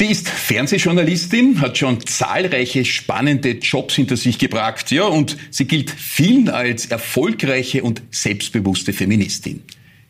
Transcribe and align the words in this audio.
Sie 0.00 0.06
ist 0.06 0.30
Fernsehjournalistin, 0.30 1.60
hat 1.60 1.76
schon 1.76 2.06
zahlreiche 2.06 2.86
spannende 2.86 3.50
Jobs 3.50 3.96
hinter 3.96 4.16
sich 4.16 4.38
gebracht, 4.38 4.90
ja, 4.90 5.04
und 5.04 5.36
sie 5.50 5.66
gilt 5.66 5.90
vielen 5.90 6.48
als 6.48 6.86
erfolgreiche 6.86 7.82
und 7.82 8.00
selbstbewusste 8.10 8.94
Feministin. 8.94 9.62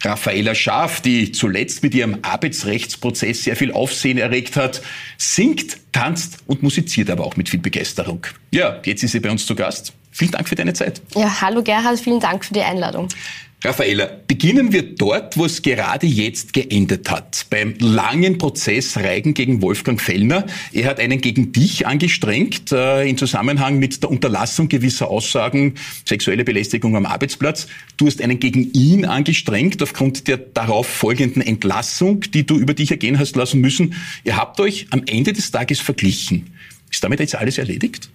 Raffaela 0.04 0.54
Schaaf, 0.54 1.00
die 1.00 1.32
zuletzt 1.32 1.82
mit 1.82 1.92
ihrem 1.96 2.18
Arbeitsrechtsprozess 2.22 3.42
sehr 3.42 3.56
viel 3.56 3.72
Aufsehen 3.72 4.18
erregt 4.18 4.54
hat, 4.54 4.80
singt, 5.18 5.78
tanzt 5.90 6.36
und 6.46 6.62
musiziert 6.62 7.10
aber 7.10 7.26
auch 7.26 7.36
mit 7.36 7.48
viel 7.48 7.58
Begeisterung. 7.58 8.24
Ja, 8.52 8.80
jetzt 8.84 9.02
ist 9.02 9.10
sie 9.10 9.18
bei 9.18 9.32
uns 9.32 9.44
zu 9.44 9.56
Gast. 9.56 9.92
Vielen 10.12 10.30
Dank 10.30 10.48
für 10.48 10.54
deine 10.54 10.72
Zeit. 10.72 11.02
Ja, 11.16 11.40
hallo 11.40 11.64
Gerhard, 11.64 11.98
vielen 11.98 12.20
Dank 12.20 12.44
für 12.44 12.54
die 12.54 12.62
Einladung. 12.62 13.08
Raffaella, 13.62 14.08
beginnen 14.26 14.72
wir 14.72 14.94
dort, 14.94 15.36
wo 15.36 15.44
es 15.44 15.60
gerade 15.60 16.06
jetzt 16.06 16.54
geendet 16.54 17.10
hat. 17.10 17.44
Beim 17.50 17.74
langen 17.78 18.38
Prozess 18.38 18.96
Reigen 18.96 19.34
gegen 19.34 19.60
Wolfgang 19.60 20.00
Fellner. 20.00 20.46
Er 20.72 20.88
hat 20.88 20.98
einen 20.98 21.20
gegen 21.20 21.52
dich 21.52 21.86
angestrengt 21.86 22.72
äh, 22.72 23.06
im 23.06 23.18
Zusammenhang 23.18 23.78
mit 23.78 24.02
der 24.02 24.10
Unterlassung 24.10 24.70
gewisser 24.70 25.08
Aussagen, 25.08 25.74
sexuelle 26.08 26.42
Belästigung 26.42 26.96
am 26.96 27.04
Arbeitsplatz. 27.04 27.66
Du 27.98 28.06
hast 28.06 28.22
einen 28.22 28.40
gegen 28.40 28.72
ihn 28.72 29.04
angestrengt 29.04 29.82
aufgrund 29.82 30.26
der 30.26 30.38
darauf 30.38 30.86
folgenden 30.86 31.42
Entlassung, 31.42 32.22
die 32.22 32.46
du 32.46 32.56
über 32.56 32.72
dich 32.72 32.90
ergehen 32.90 33.18
hast 33.18 33.36
lassen 33.36 33.60
müssen. 33.60 33.94
Ihr 34.24 34.38
habt 34.38 34.58
euch 34.58 34.86
am 34.88 35.02
Ende 35.06 35.34
des 35.34 35.50
Tages 35.50 35.80
verglichen. 35.80 36.54
Ist 36.90 37.04
damit 37.04 37.20
jetzt 37.20 37.36
alles 37.36 37.58
erledigt? 37.58 38.08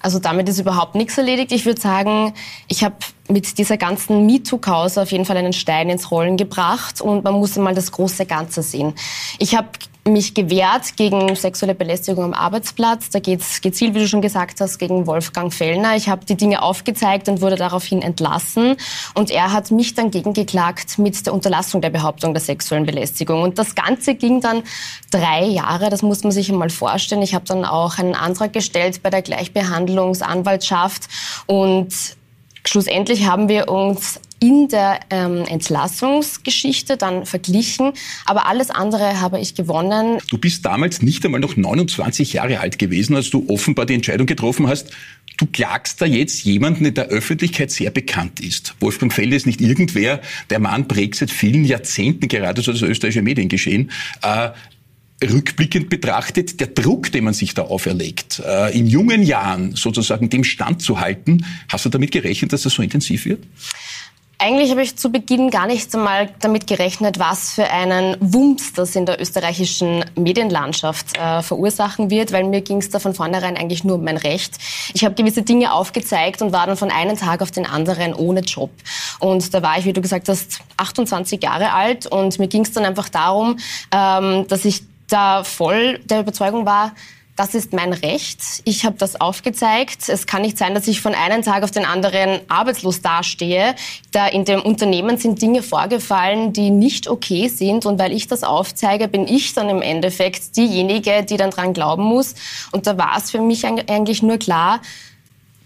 Also 0.00 0.18
damit 0.18 0.48
ist 0.48 0.58
überhaupt 0.58 0.94
nichts 0.96 1.16
erledigt. 1.16 1.50
Ich 1.52 1.64
würde 1.64 1.80
sagen, 1.80 2.34
ich 2.68 2.84
habe 2.84 2.96
mit 3.28 3.58
dieser 3.58 3.76
ganzen 3.76 4.26
MeToo-Cause 4.26 5.02
auf 5.02 5.12
jeden 5.12 5.24
Fall 5.24 5.36
einen 5.36 5.52
Stein 5.52 5.90
ins 5.90 6.10
Rollen 6.10 6.36
gebracht 6.36 7.00
und 7.00 7.24
man 7.24 7.34
muss 7.34 7.56
mal 7.56 7.74
das 7.74 7.92
große 7.92 8.26
Ganze 8.26 8.62
sehen. 8.62 8.94
Ich 9.38 9.54
habe 9.54 9.68
mich 10.08 10.34
gewehrt 10.34 10.96
gegen 10.96 11.34
sexuelle 11.36 11.74
Belästigung 11.74 12.24
am 12.24 12.34
Arbeitsplatz. 12.34 13.10
Da 13.10 13.18
geht 13.18 13.40
es 13.40 13.60
gezielt, 13.60 13.94
wie 13.94 14.00
du 14.00 14.08
schon 14.08 14.22
gesagt 14.22 14.60
hast, 14.60 14.78
gegen 14.78 15.06
Wolfgang 15.06 15.52
Fellner. 15.52 15.96
Ich 15.96 16.08
habe 16.08 16.24
die 16.24 16.36
Dinge 16.36 16.62
aufgezeigt 16.62 17.28
und 17.28 17.40
wurde 17.40 17.56
daraufhin 17.56 18.02
entlassen. 18.02 18.76
Und 19.14 19.30
er 19.30 19.52
hat 19.52 19.70
mich 19.70 19.94
dann 19.94 20.10
gegengeklagt 20.10 20.98
mit 20.98 21.26
der 21.26 21.34
Unterlassung 21.34 21.80
der 21.80 21.90
Behauptung 21.90 22.34
der 22.34 22.40
sexuellen 22.40 22.86
Belästigung. 22.86 23.42
Und 23.42 23.58
das 23.58 23.74
Ganze 23.74 24.14
ging 24.14 24.40
dann 24.40 24.62
drei 25.10 25.44
Jahre. 25.44 25.90
Das 25.90 26.02
muss 26.02 26.22
man 26.22 26.32
sich 26.32 26.50
einmal 26.50 26.70
vorstellen. 26.70 27.22
Ich 27.22 27.34
habe 27.34 27.44
dann 27.44 27.64
auch 27.64 27.98
einen 27.98 28.14
Antrag 28.14 28.52
gestellt 28.52 29.02
bei 29.02 29.10
der 29.10 29.22
Gleichbehandlungsanwaltschaft 29.22 31.08
und 31.46 32.17
Schlussendlich 32.64 33.26
haben 33.26 33.48
wir 33.48 33.68
uns 33.68 34.20
in 34.40 34.68
der 34.68 35.00
ähm, 35.10 35.44
Entlassungsgeschichte 35.46 36.96
dann 36.96 37.26
verglichen, 37.26 37.92
aber 38.24 38.46
alles 38.46 38.70
andere 38.70 39.20
habe 39.20 39.40
ich 39.40 39.54
gewonnen. 39.54 40.18
Du 40.30 40.38
bist 40.38 40.64
damals 40.64 41.02
nicht 41.02 41.24
einmal 41.24 41.40
noch 41.40 41.56
29 41.56 42.34
Jahre 42.34 42.60
alt 42.60 42.78
gewesen, 42.78 43.16
als 43.16 43.30
du 43.30 43.46
offenbar 43.48 43.86
die 43.86 43.94
Entscheidung 43.94 44.26
getroffen 44.26 44.68
hast. 44.68 44.90
Du 45.38 45.46
klagst 45.46 46.00
da 46.00 46.04
jetzt 46.04 46.44
jemanden, 46.44 46.84
der 46.84 46.92
der 46.92 47.06
Öffentlichkeit 47.08 47.70
sehr 47.70 47.90
bekannt 47.90 48.40
ist. 48.40 48.74
Wolfgang 48.80 49.12
Felde 49.12 49.36
ist 49.36 49.46
nicht 49.46 49.60
irgendwer. 49.60 50.20
Der 50.50 50.58
Mann 50.58 50.88
prägt 50.88 51.16
seit 51.16 51.30
vielen 51.30 51.64
Jahrzehnten 51.64 52.28
gerade 52.28 52.60
so 52.60 52.72
das 52.72 52.82
österreichische 52.82 53.22
Mediengeschehen. 53.22 53.90
Äh, 54.22 54.50
rückblickend 55.22 55.88
betrachtet, 55.88 56.60
der 56.60 56.68
Druck, 56.68 57.10
den 57.12 57.24
man 57.24 57.34
sich 57.34 57.54
da 57.54 57.62
auferlegt, 57.62 58.40
äh, 58.46 58.76
in 58.78 58.86
jungen 58.86 59.22
Jahren 59.22 59.74
sozusagen 59.74 60.30
dem 60.30 60.44
Stand 60.44 60.82
zu 60.82 61.00
halten, 61.00 61.44
hast 61.68 61.84
du 61.84 61.88
damit 61.88 62.12
gerechnet, 62.12 62.52
dass 62.52 62.62
das 62.62 62.74
so 62.74 62.82
intensiv 62.82 63.24
wird? 63.24 63.44
Eigentlich 64.40 64.70
habe 64.70 64.82
ich 64.82 64.94
zu 64.94 65.10
Beginn 65.10 65.50
gar 65.50 65.66
nicht 65.66 65.92
einmal 65.96 66.28
damit 66.38 66.68
gerechnet, 66.68 67.18
was 67.18 67.54
für 67.54 67.68
einen 67.70 68.16
Wumms 68.20 68.72
das 68.72 68.94
in 68.94 69.04
der 69.04 69.20
österreichischen 69.20 70.04
Medienlandschaft 70.14 71.18
äh, 71.18 71.42
verursachen 71.42 72.08
wird, 72.08 72.30
weil 72.30 72.44
mir 72.44 72.60
ging 72.60 72.76
es 72.76 72.88
da 72.88 73.00
von 73.00 73.14
vornherein 73.14 73.56
eigentlich 73.56 73.82
nur 73.82 73.96
um 73.96 74.04
mein 74.04 74.16
Recht. 74.16 74.56
Ich 74.94 75.04
habe 75.04 75.16
gewisse 75.16 75.42
Dinge 75.42 75.72
aufgezeigt 75.72 76.40
und 76.40 76.52
war 76.52 76.68
dann 76.68 76.76
von 76.76 76.92
einem 76.92 77.16
Tag 77.16 77.42
auf 77.42 77.50
den 77.50 77.66
anderen 77.66 78.14
ohne 78.14 78.42
Job. 78.42 78.70
Und 79.18 79.52
da 79.52 79.60
war 79.60 79.76
ich, 79.76 79.86
wie 79.86 79.92
du 79.92 80.00
gesagt 80.00 80.28
hast, 80.28 80.60
28 80.76 81.42
Jahre 81.42 81.72
alt 81.72 82.06
und 82.06 82.38
mir 82.38 82.46
ging 82.46 82.62
es 82.62 82.70
dann 82.70 82.84
einfach 82.84 83.08
darum, 83.08 83.58
ähm, 83.92 84.46
dass 84.46 84.64
ich 84.64 84.84
da 85.08 85.44
voll 85.44 85.98
der 86.04 86.20
Überzeugung 86.20 86.66
war, 86.66 86.92
das 87.38 87.54
ist 87.54 87.72
mein 87.72 87.92
Recht. 87.92 88.40
Ich 88.64 88.84
habe 88.84 88.96
das 88.98 89.20
aufgezeigt. 89.20 90.08
Es 90.08 90.26
kann 90.26 90.42
nicht 90.42 90.58
sein, 90.58 90.74
dass 90.74 90.88
ich 90.88 91.00
von 91.00 91.14
einem 91.14 91.42
Tag 91.42 91.62
auf 91.62 91.70
den 91.70 91.84
anderen 91.84 92.40
arbeitslos 92.48 93.00
dastehe. 93.00 93.76
Da 94.10 94.26
in 94.26 94.44
dem 94.44 94.60
Unternehmen 94.60 95.18
sind 95.18 95.40
Dinge 95.40 95.62
vorgefallen, 95.62 96.52
die 96.52 96.70
nicht 96.70 97.06
okay 97.06 97.46
sind. 97.46 97.86
Und 97.86 98.00
weil 98.00 98.12
ich 98.12 98.26
das 98.26 98.42
aufzeige, 98.42 99.06
bin 99.06 99.28
ich 99.28 99.54
dann 99.54 99.68
im 99.68 99.82
Endeffekt 99.82 100.56
diejenige, 100.56 101.22
die 101.22 101.36
dann 101.36 101.50
dran 101.50 101.74
glauben 101.74 102.02
muss. 102.02 102.34
Und 102.72 102.88
da 102.88 102.98
war 102.98 103.16
es 103.16 103.30
für 103.30 103.40
mich 103.40 103.64
eigentlich 103.64 104.20
nur 104.20 104.38
klar, 104.38 104.80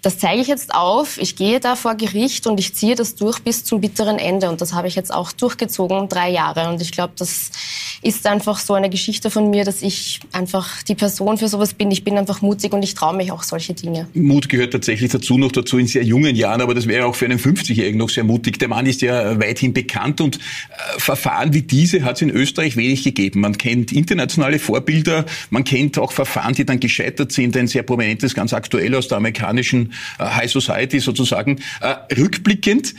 das 0.03 0.19
zeige 0.19 0.43
ich 0.43 0.49
jetzt 0.49 0.75
auf. 0.75 1.17
Ich 1.19 1.37
gehe 1.37 1.61
da 1.61 1.77
vor 1.77 1.95
Gericht 1.95 2.49
und 2.49 2.59
ich 2.59 2.75
ziehe 2.75 2.97
das 2.97 3.15
durch 3.15 3.39
bis 3.39 3.65
zum 3.65 3.81
bitteren 3.81 4.19
Ende. 4.19 4.51
Und 4.51 4.61
das 4.61 4.73
habe 4.73 4.89
ich 4.89 4.97
jetzt 4.97 5.15
auch 5.15 5.31
durchgezogen, 5.31 6.09
drei 6.09 6.29
Jahre. 6.31 6.69
Und 6.69 6.83
ich 6.83 6.91
glaube, 6.91 7.13
das 7.17 7.53
ist 8.03 8.27
einfach 8.27 8.59
so 8.59 8.75
eine 8.75 8.91
Geschichte 8.91 9.31
von 9.31 9.49
mir, 9.51 9.65
dass 9.65 9.81
ich 9.81 10.19
einfach 10.33 10.83
die 10.83 10.97
Person 10.97 11.39
für 11.39 11.47
sowas 11.47 11.73
bin. 11.73 11.93
Ich 11.93 12.03
bin 12.03 12.19
einfach 12.19 12.43
mutig 12.43 12.73
und 12.73 12.83
ich 12.83 12.95
traue 12.95 13.17
mich 13.17 13.31
auch 13.31 13.45
solche 13.45 13.75
Dinge. 13.75 14.09
Mut 14.13 14.49
gehört 14.49 14.73
tatsächlich 14.73 15.13
dazu, 15.13 15.39
noch 15.39 15.53
dazu 15.53 15.79
in 15.79 15.87
sehr 15.87 16.03
jungen 16.03 16.35
Jahren. 16.35 16.61
Aber 16.61 16.75
das 16.75 16.89
wäre 16.89 17.07
auch 17.07 17.15
für 17.15 17.27
einen 17.27 17.39
50-Jährigen 17.39 17.99
noch 17.99 18.11
sehr 18.11 18.25
mutig. 18.25 18.59
Der 18.59 18.67
Mann 18.67 18.87
ist 18.87 19.03
ja 19.03 19.39
weithin 19.41 19.73
bekannt 19.73 20.21
und 20.21 20.37
äh, 20.37 20.41
Verfahren 20.99 21.55
wie 21.55 21.63
diese 21.63 22.03
hat 22.03 22.17
es 22.17 22.23
in 22.23 22.31
Österreich 22.31 22.77
wenig 22.77 23.05
gegeben. 23.05 23.41
Man 23.41 23.57
kennt 23.57 23.93
internationale 23.93 24.59
Vorbilder. 24.59 25.27
Man 25.51 25.63
kennt 25.63 25.97
auch 25.97 26.11
Verfahren, 26.11 26.55
die 26.55 26.65
dann 26.65 26.81
gescheitert 26.81 27.31
sind. 27.31 27.57
Ein 27.57 27.69
sehr 27.69 27.85
prominentes, 27.85 28.35
ganz 28.35 28.53
aktuell 28.53 28.97
aus 28.97 29.07
der 29.07 29.19
amerikanischen 29.19 29.92
High 30.19 30.51
Society 30.51 31.01
sozusagen. 31.01 31.59
Äh, 31.81 32.15
rückblickend, 32.15 32.95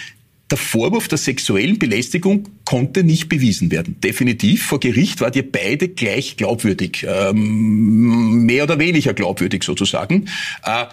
der 0.51 0.57
Vorwurf 0.57 1.07
der 1.07 1.17
sexuellen 1.17 1.79
Belästigung 1.79 2.47
konnte 2.65 3.03
nicht 3.03 3.27
bewiesen 3.29 3.71
werden. 3.71 3.99
Definitiv. 4.01 4.63
Vor 4.65 4.79
Gericht 4.79 5.21
war 5.21 5.35
ihr 5.35 5.49
beide 5.49 5.87
gleich 5.89 6.37
glaubwürdig. 6.37 7.05
Ähm, 7.07 8.45
mehr 8.45 8.63
oder 8.65 8.77
weniger 8.77 9.13
glaubwürdig 9.13 9.63
sozusagen. 9.63 10.29
Äh, 10.63 10.85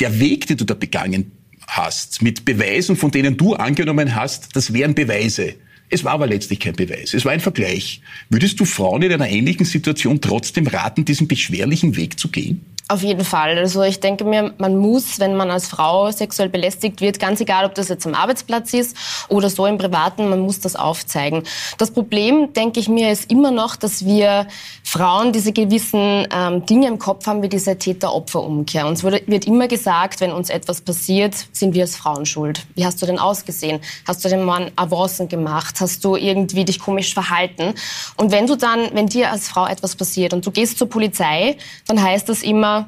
der 0.00 0.18
Weg, 0.18 0.46
den 0.46 0.56
du 0.56 0.64
da 0.64 0.74
begangen 0.74 1.30
hast, 1.68 2.22
mit 2.22 2.44
Beweisen, 2.44 2.96
von 2.96 3.10
denen 3.10 3.36
du 3.36 3.54
angenommen 3.54 4.16
hast, 4.16 4.56
das 4.56 4.72
wären 4.72 4.94
Beweise. 4.94 5.54
Es 5.88 6.04
war 6.04 6.12
aber 6.12 6.26
letztlich 6.26 6.60
kein 6.60 6.74
Beweis. 6.74 7.14
Es 7.14 7.24
war 7.24 7.32
ein 7.32 7.40
Vergleich. 7.40 8.00
Würdest 8.28 8.58
du 8.60 8.64
Frauen 8.64 9.02
in 9.02 9.12
einer 9.12 9.28
ähnlichen 9.28 9.66
Situation 9.66 10.20
trotzdem 10.20 10.66
raten, 10.66 11.04
diesen 11.04 11.28
beschwerlichen 11.28 11.96
Weg 11.96 12.18
zu 12.18 12.28
gehen? 12.28 12.64
Auf 12.90 13.04
jeden 13.04 13.24
Fall. 13.24 13.56
Also 13.56 13.84
ich 13.84 14.00
denke 14.00 14.24
mir, 14.24 14.52
man 14.58 14.76
muss, 14.76 15.20
wenn 15.20 15.36
man 15.36 15.48
als 15.48 15.68
Frau 15.68 16.10
sexuell 16.10 16.48
belästigt 16.48 17.00
wird, 17.00 17.20
ganz 17.20 17.40
egal, 17.40 17.64
ob 17.64 17.76
das 17.76 17.88
jetzt 17.88 18.04
am 18.04 18.14
Arbeitsplatz 18.14 18.74
ist 18.74 18.96
oder 19.28 19.48
so 19.48 19.64
im 19.64 19.78
Privaten, 19.78 20.28
man 20.28 20.40
muss 20.40 20.58
das 20.58 20.74
aufzeigen. 20.74 21.44
Das 21.78 21.92
Problem, 21.92 22.52
denke 22.52 22.80
ich 22.80 22.88
mir, 22.88 23.12
ist 23.12 23.30
immer 23.30 23.52
noch, 23.52 23.76
dass 23.76 24.04
wir 24.04 24.48
Frauen 24.82 25.32
diese 25.32 25.52
gewissen 25.52 26.26
ähm, 26.34 26.66
Dinge 26.66 26.88
im 26.88 26.98
Kopf 26.98 27.28
haben, 27.28 27.44
wie 27.44 27.48
diese 27.48 27.78
Täter-Opfer-Umkehr. 27.78 28.88
Uns 28.88 29.04
wird, 29.04 29.28
wird 29.28 29.46
immer 29.46 29.68
gesagt, 29.68 30.20
wenn 30.20 30.32
uns 30.32 30.50
etwas 30.50 30.80
passiert, 30.80 31.36
sind 31.52 31.74
wir 31.74 31.82
als 31.82 31.94
Frauen 31.94 32.26
schuld. 32.26 32.66
Wie 32.74 32.84
hast 32.84 33.00
du 33.00 33.06
denn 33.06 33.20
ausgesehen? 33.20 33.78
Hast 34.04 34.24
du 34.24 34.28
den 34.28 34.42
Mann 34.42 34.72
Avancen 34.74 35.28
gemacht? 35.28 35.76
Hast 35.78 36.04
du 36.04 36.16
irgendwie 36.16 36.64
dich 36.64 36.80
komisch 36.80 37.14
verhalten? 37.14 37.72
Und 38.16 38.32
wenn 38.32 38.48
du 38.48 38.56
dann, 38.56 38.88
wenn 38.94 39.06
dir 39.06 39.30
als 39.30 39.46
Frau 39.46 39.68
etwas 39.68 39.94
passiert 39.94 40.32
und 40.32 40.44
du 40.44 40.50
gehst 40.50 40.76
zur 40.76 40.88
Polizei, 40.88 41.56
dann 41.86 42.02
heißt 42.02 42.28
das 42.28 42.42
immer, 42.42 42.79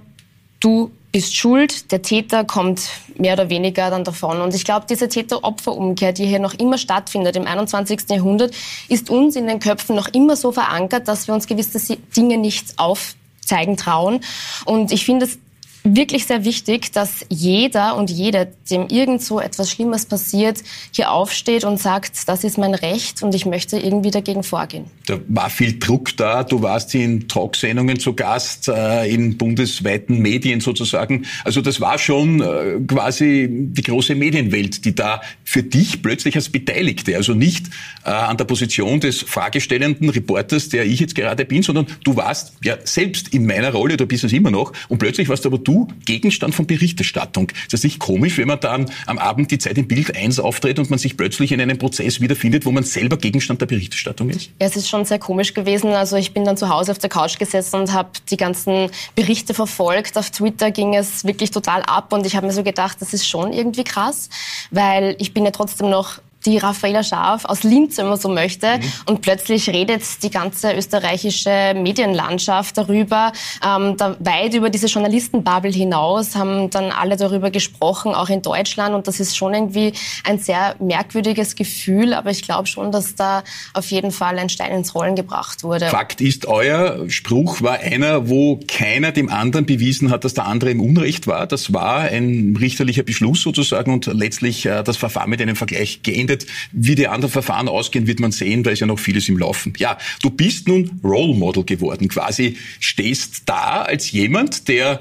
du 0.62 0.90
bist 1.12 1.36
schuld, 1.36 1.92
der 1.92 2.00
Täter 2.00 2.44
kommt 2.44 2.88
mehr 3.16 3.34
oder 3.34 3.50
weniger 3.50 3.90
dann 3.90 4.02
davon. 4.02 4.40
Und 4.40 4.54
ich 4.54 4.64
glaube, 4.64 4.86
diese 4.88 5.08
Täter-Opfer-Umkehr, 5.08 6.12
die 6.12 6.24
hier 6.24 6.38
noch 6.38 6.54
immer 6.54 6.78
stattfindet 6.78 7.36
im 7.36 7.46
21. 7.46 8.08
Jahrhundert, 8.08 8.54
ist 8.88 9.10
uns 9.10 9.36
in 9.36 9.46
den 9.46 9.60
Köpfen 9.60 9.94
noch 9.94 10.08
immer 10.08 10.36
so 10.36 10.52
verankert, 10.52 11.08
dass 11.08 11.26
wir 11.26 11.34
uns 11.34 11.46
gewisse 11.46 11.98
Dinge 12.16 12.38
nicht 12.38 12.78
aufzeigen 12.78 13.76
trauen. 13.76 14.20
Und 14.64 14.90
ich 14.90 15.04
finde 15.04 15.26
es 15.26 15.38
wirklich 15.84 16.26
sehr 16.26 16.44
wichtig, 16.44 16.92
dass 16.92 17.26
jeder 17.28 17.96
und 17.96 18.10
jede, 18.10 18.52
dem 18.70 18.88
irgend 18.88 19.22
so 19.22 19.40
etwas 19.40 19.70
Schlimmes 19.70 20.06
passiert, 20.06 20.62
hier 20.92 21.10
aufsteht 21.10 21.64
und 21.64 21.80
sagt, 21.80 22.28
das 22.28 22.44
ist 22.44 22.58
mein 22.58 22.74
Recht 22.74 23.22
und 23.22 23.34
ich 23.34 23.46
möchte 23.46 23.78
irgendwie 23.78 24.10
dagegen 24.10 24.42
vorgehen. 24.42 24.84
Da 25.06 25.18
war 25.28 25.50
viel 25.50 25.78
Druck 25.78 26.16
da. 26.16 26.44
Du 26.44 26.62
warst 26.62 26.94
in 26.94 27.26
Talksendungen 27.28 27.98
zu 27.98 28.14
Gast, 28.14 28.68
äh, 28.68 29.06
in 29.12 29.36
bundesweiten 29.36 30.18
Medien 30.18 30.60
sozusagen. 30.60 31.26
Also 31.44 31.60
das 31.60 31.80
war 31.80 31.98
schon 31.98 32.40
äh, 32.40 32.80
quasi 32.86 33.48
die 33.50 33.82
große 33.82 34.14
Medienwelt, 34.14 34.84
die 34.84 34.94
da 34.94 35.20
für 35.44 35.62
dich 35.62 36.02
plötzlich 36.02 36.36
als 36.36 36.48
Beteiligte, 36.48 37.16
also 37.16 37.34
nicht 37.34 37.66
äh, 38.04 38.10
an 38.10 38.36
der 38.36 38.44
Position 38.44 39.00
des 39.00 39.20
fragestellenden 39.20 40.10
Reporters, 40.10 40.68
der 40.68 40.84
ich 40.84 41.00
jetzt 41.00 41.14
gerade 41.14 41.44
bin, 41.44 41.62
sondern 41.62 41.86
du 42.04 42.16
warst 42.16 42.52
ja 42.62 42.76
selbst 42.84 43.28
in 43.28 43.46
meiner 43.46 43.72
Rolle, 43.72 43.96
du 43.96 44.06
bist 44.06 44.24
es 44.24 44.32
immer 44.32 44.50
noch, 44.50 44.72
und 44.88 44.98
plötzlich 44.98 45.28
warst 45.28 45.46
aber 45.46 45.58
du 45.58 45.71
du 45.72 45.88
Gegenstand 46.04 46.54
von 46.54 46.66
Berichterstattung. 46.66 47.50
Ist 47.50 47.72
das 47.72 47.82
nicht 47.82 47.98
komisch, 47.98 48.38
wenn 48.38 48.48
man 48.48 48.60
dann 48.60 48.90
am 49.06 49.18
Abend 49.18 49.50
die 49.50 49.58
Zeit 49.58 49.78
im 49.78 49.88
Bild 49.88 50.16
1 50.16 50.40
auftritt 50.40 50.78
und 50.78 50.90
man 50.90 50.98
sich 50.98 51.16
plötzlich 51.16 51.52
in 51.52 51.60
einem 51.60 51.78
Prozess 51.78 52.20
wiederfindet, 52.20 52.66
wo 52.66 52.72
man 52.72 52.84
selber 52.84 53.16
Gegenstand 53.16 53.60
der 53.60 53.66
Berichterstattung 53.66 54.30
ist? 54.30 54.50
Ja, 54.60 54.66
es 54.66 54.76
ist 54.76 54.88
schon 54.88 55.04
sehr 55.04 55.18
komisch 55.18 55.54
gewesen. 55.54 55.90
Also 55.92 56.16
ich 56.16 56.32
bin 56.32 56.44
dann 56.44 56.56
zu 56.56 56.68
Hause 56.68 56.92
auf 56.92 56.98
der 56.98 57.10
Couch 57.10 57.38
gesessen 57.38 57.80
und 57.80 57.92
habe 57.92 58.10
die 58.30 58.36
ganzen 58.36 58.90
Berichte 59.14 59.54
verfolgt. 59.54 60.18
Auf 60.18 60.30
Twitter 60.30 60.70
ging 60.70 60.94
es 60.94 61.24
wirklich 61.24 61.50
total 61.50 61.82
ab 61.82 62.12
und 62.12 62.26
ich 62.26 62.36
habe 62.36 62.46
mir 62.46 62.52
so 62.52 62.62
gedacht, 62.62 62.98
das 63.00 63.14
ist 63.14 63.26
schon 63.26 63.52
irgendwie 63.52 63.84
krass, 63.84 64.28
weil 64.70 65.16
ich 65.18 65.32
bin 65.32 65.44
ja 65.44 65.50
trotzdem 65.50 65.90
noch 65.90 66.20
die 66.46 66.58
Raffaella 66.58 67.02
Scharf 67.02 67.44
aus 67.44 67.62
Linz, 67.62 67.98
wenn 67.98 68.08
man 68.08 68.18
so 68.18 68.28
möchte. 68.28 68.78
Mhm. 68.78 68.82
Und 69.06 69.20
plötzlich 69.22 69.68
redet 69.68 70.02
die 70.22 70.30
ganze 70.30 70.74
österreichische 70.74 71.74
Medienlandschaft 71.76 72.76
darüber. 72.78 73.32
Ähm, 73.64 73.96
da 73.96 74.16
weit 74.18 74.54
über 74.54 74.70
diese 74.70 74.86
Journalistenbubble 74.86 75.70
hinaus 75.70 76.34
haben 76.34 76.70
dann 76.70 76.90
alle 76.90 77.16
darüber 77.16 77.50
gesprochen, 77.50 78.14
auch 78.14 78.28
in 78.28 78.42
Deutschland. 78.42 78.94
Und 78.94 79.06
das 79.06 79.20
ist 79.20 79.36
schon 79.36 79.54
irgendwie 79.54 79.92
ein 80.24 80.38
sehr 80.38 80.74
merkwürdiges 80.78 81.54
Gefühl. 81.54 82.14
Aber 82.14 82.30
ich 82.30 82.42
glaube 82.42 82.66
schon, 82.66 82.92
dass 82.92 83.14
da 83.14 83.44
auf 83.74 83.90
jeden 83.90 84.10
Fall 84.10 84.38
ein 84.38 84.48
Stein 84.48 84.72
ins 84.72 84.94
Rollen 84.94 85.16
gebracht 85.16 85.62
wurde. 85.62 85.86
Fakt 85.86 86.20
ist, 86.20 86.46
euer 86.46 87.08
Spruch 87.08 87.62
war 87.62 87.78
einer, 87.78 88.28
wo 88.28 88.60
keiner 88.66 89.12
dem 89.12 89.28
anderen 89.28 89.66
bewiesen 89.66 90.10
hat, 90.10 90.24
dass 90.24 90.34
der 90.34 90.46
andere 90.46 90.70
im 90.70 90.80
Unrecht 90.80 91.26
war. 91.26 91.46
Das 91.46 91.72
war 91.72 92.00
ein 92.00 92.56
richterlicher 92.58 93.02
Beschluss 93.02 93.42
sozusagen 93.42 93.92
und 93.92 94.06
letztlich 94.06 94.66
äh, 94.66 94.82
das 94.82 94.96
Verfahren 94.96 95.30
mit 95.30 95.40
einem 95.40 95.56
Vergleich 95.56 96.02
geendet 96.02 96.31
beendet. 96.32 96.46
Wie 96.72 96.94
die 96.94 97.08
anderen 97.08 97.30
Verfahren 97.30 97.68
ausgehen, 97.68 98.06
wird 98.06 98.20
man 98.20 98.32
sehen. 98.32 98.62
Da 98.62 98.70
ist 98.70 98.80
ja 98.80 98.86
noch 98.86 98.98
vieles 98.98 99.28
im 99.28 99.38
Laufen. 99.38 99.72
Ja, 99.78 99.98
du 100.22 100.30
bist 100.30 100.68
nun 100.68 101.00
Role 101.04 101.34
Model 101.34 101.64
geworden. 101.64 102.08
Quasi 102.08 102.56
stehst 102.80 103.42
da 103.46 103.82
als 103.82 104.10
jemand, 104.10 104.68
der 104.68 105.00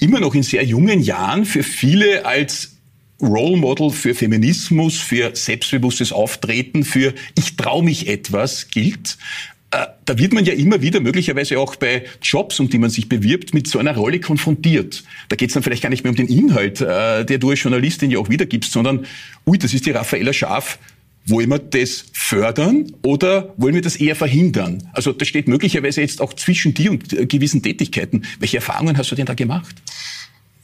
immer 0.00 0.20
noch 0.20 0.34
in 0.34 0.42
sehr 0.42 0.64
jungen 0.64 1.00
Jahren 1.00 1.44
für 1.44 1.62
viele 1.62 2.24
als 2.24 2.76
Role 3.20 3.56
Model 3.56 3.90
für 3.90 4.14
Feminismus, 4.14 4.96
für 4.96 5.34
selbstbewusstes 5.34 6.12
Auftreten, 6.12 6.84
für 6.84 7.14
ich 7.36 7.56
traue 7.56 7.82
mich 7.82 8.06
etwas 8.06 8.68
gilt. 8.68 9.18
Äh, 9.70 9.86
da 10.04 10.18
wird 10.18 10.32
man 10.32 10.44
ja 10.44 10.54
immer 10.54 10.80
wieder, 10.80 11.00
möglicherweise 11.00 11.58
auch 11.58 11.76
bei 11.76 12.04
Jobs, 12.22 12.58
um 12.58 12.70
die 12.70 12.78
man 12.78 12.88
sich 12.88 13.08
bewirbt, 13.08 13.52
mit 13.52 13.66
so 13.66 13.78
einer 13.78 13.94
Rolle 13.94 14.18
konfrontiert. 14.20 15.04
Da 15.28 15.36
geht 15.36 15.50
es 15.50 15.54
dann 15.54 15.62
vielleicht 15.62 15.82
gar 15.82 15.90
nicht 15.90 16.04
mehr 16.04 16.10
um 16.10 16.16
den 16.16 16.28
Inhalt, 16.28 16.80
äh, 16.80 17.24
der 17.24 17.38
du 17.38 17.50
als 17.50 17.62
Journalistin 17.62 18.10
ja 18.10 18.18
auch 18.18 18.30
wiedergibst, 18.30 18.72
sondern, 18.72 19.04
ui, 19.46 19.58
das 19.58 19.74
ist 19.74 19.84
die 19.84 19.90
Raffaella 19.90 20.32
Schaf, 20.32 20.78
wollen 21.26 21.50
wir 21.50 21.58
das 21.58 22.06
fördern 22.14 22.90
oder 23.02 23.52
wollen 23.58 23.74
wir 23.74 23.82
das 23.82 23.96
eher 23.96 24.16
verhindern? 24.16 24.88
Also 24.94 25.12
das 25.12 25.28
steht 25.28 25.48
möglicherweise 25.48 26.00
jetzt 26.00 26.22
auch 26.22 26.32
zwischen 26.32 26.72
dir 26.72 26.90
und 26.90 27.12
äh, 27.12 27.26
gewissen 27.26 27.62
Tätigkeiten. 27.62 28.24
Welche 28.38 28.56
Erfahrungen 28.56 28.96
hast 28.96 29.10
du 29.10 29.14
denn 29.14 29.26
da 29.26 29.34
gemacht? 29.34 29.76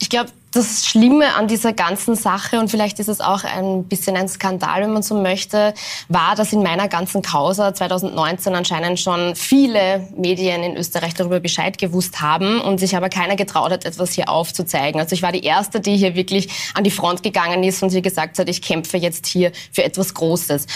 Ich 0.00 0.08
glaube, 0.08 0.30
das 0.54 0.86
Schlimme 0.86 1.34
an 1.34 1.48
dieser 1.48 1.72
ganzen 1.72 2.14
Sache, 2.14 2.60
und 2.60 2.70
vielleicht 2.70 2.98
ist 3.00 3.08
es 3.08 3.20
auch 3.20 3.44
ein 3.44 3.84
bisschen 3.84 4.16
ein 4.16 4.28
Skandal, 4.28 4.82
wenn 4.82 4.92
man 4.92 5.02
so 5.02 5.20
möchte, 5.20 5.74
war, 6.08 6.36
dass 6.36 6.52
in 6.52 6.62
meiner 6.62 6.88
ganzen 6.88 7.22
Causa 7.22 7.74
2019 7.74 8.54
anscheinend 8.54 9.00
schon 9.00 9.34
viele 9.34 10.08
Medien 10.16 10.62
in 10.62 10.76
Österreich 10.76 11.14
darüber 11.14 11.40
Bescheid 11.40 11.78
gewusst 11.78 12.20
haben 12.20 12.60
und 12.60 12.78
sich 12.78 12.96
aber 12.96 13.08
keiner 13.08 13.36
getraut 13.36 13.72
hat, 13.72 13.84
etwas 13.84 14.12
hier 14.12 14.28
aufzuzeigen. 14.28 15.00
Also 15.00 15.14
ich 15.14 15.22
war 15.22 15.32
die 15.32 15.42
Erste, 15.44 15.80
die 15.80 15.96
hier 15.96 16.14
wirklich 16.14 16.48
an 16.74 16.84
die 16.84 16.90
Front 16.90 17.22
gegangen 17.22 17.64
ist 17.64 17.82
und 17.82 17.90
hier 17.90 18.02
gesagt 18.02 18.38
hat, 18.38 18.48
ich 18.48 18.62
kämpfe 18.62 18.96
jetzt 18.96 19.26
hier 19.26 19.50
für 19.72 19.82
etwas 19.82 20.14
Großes. 20.14 20.66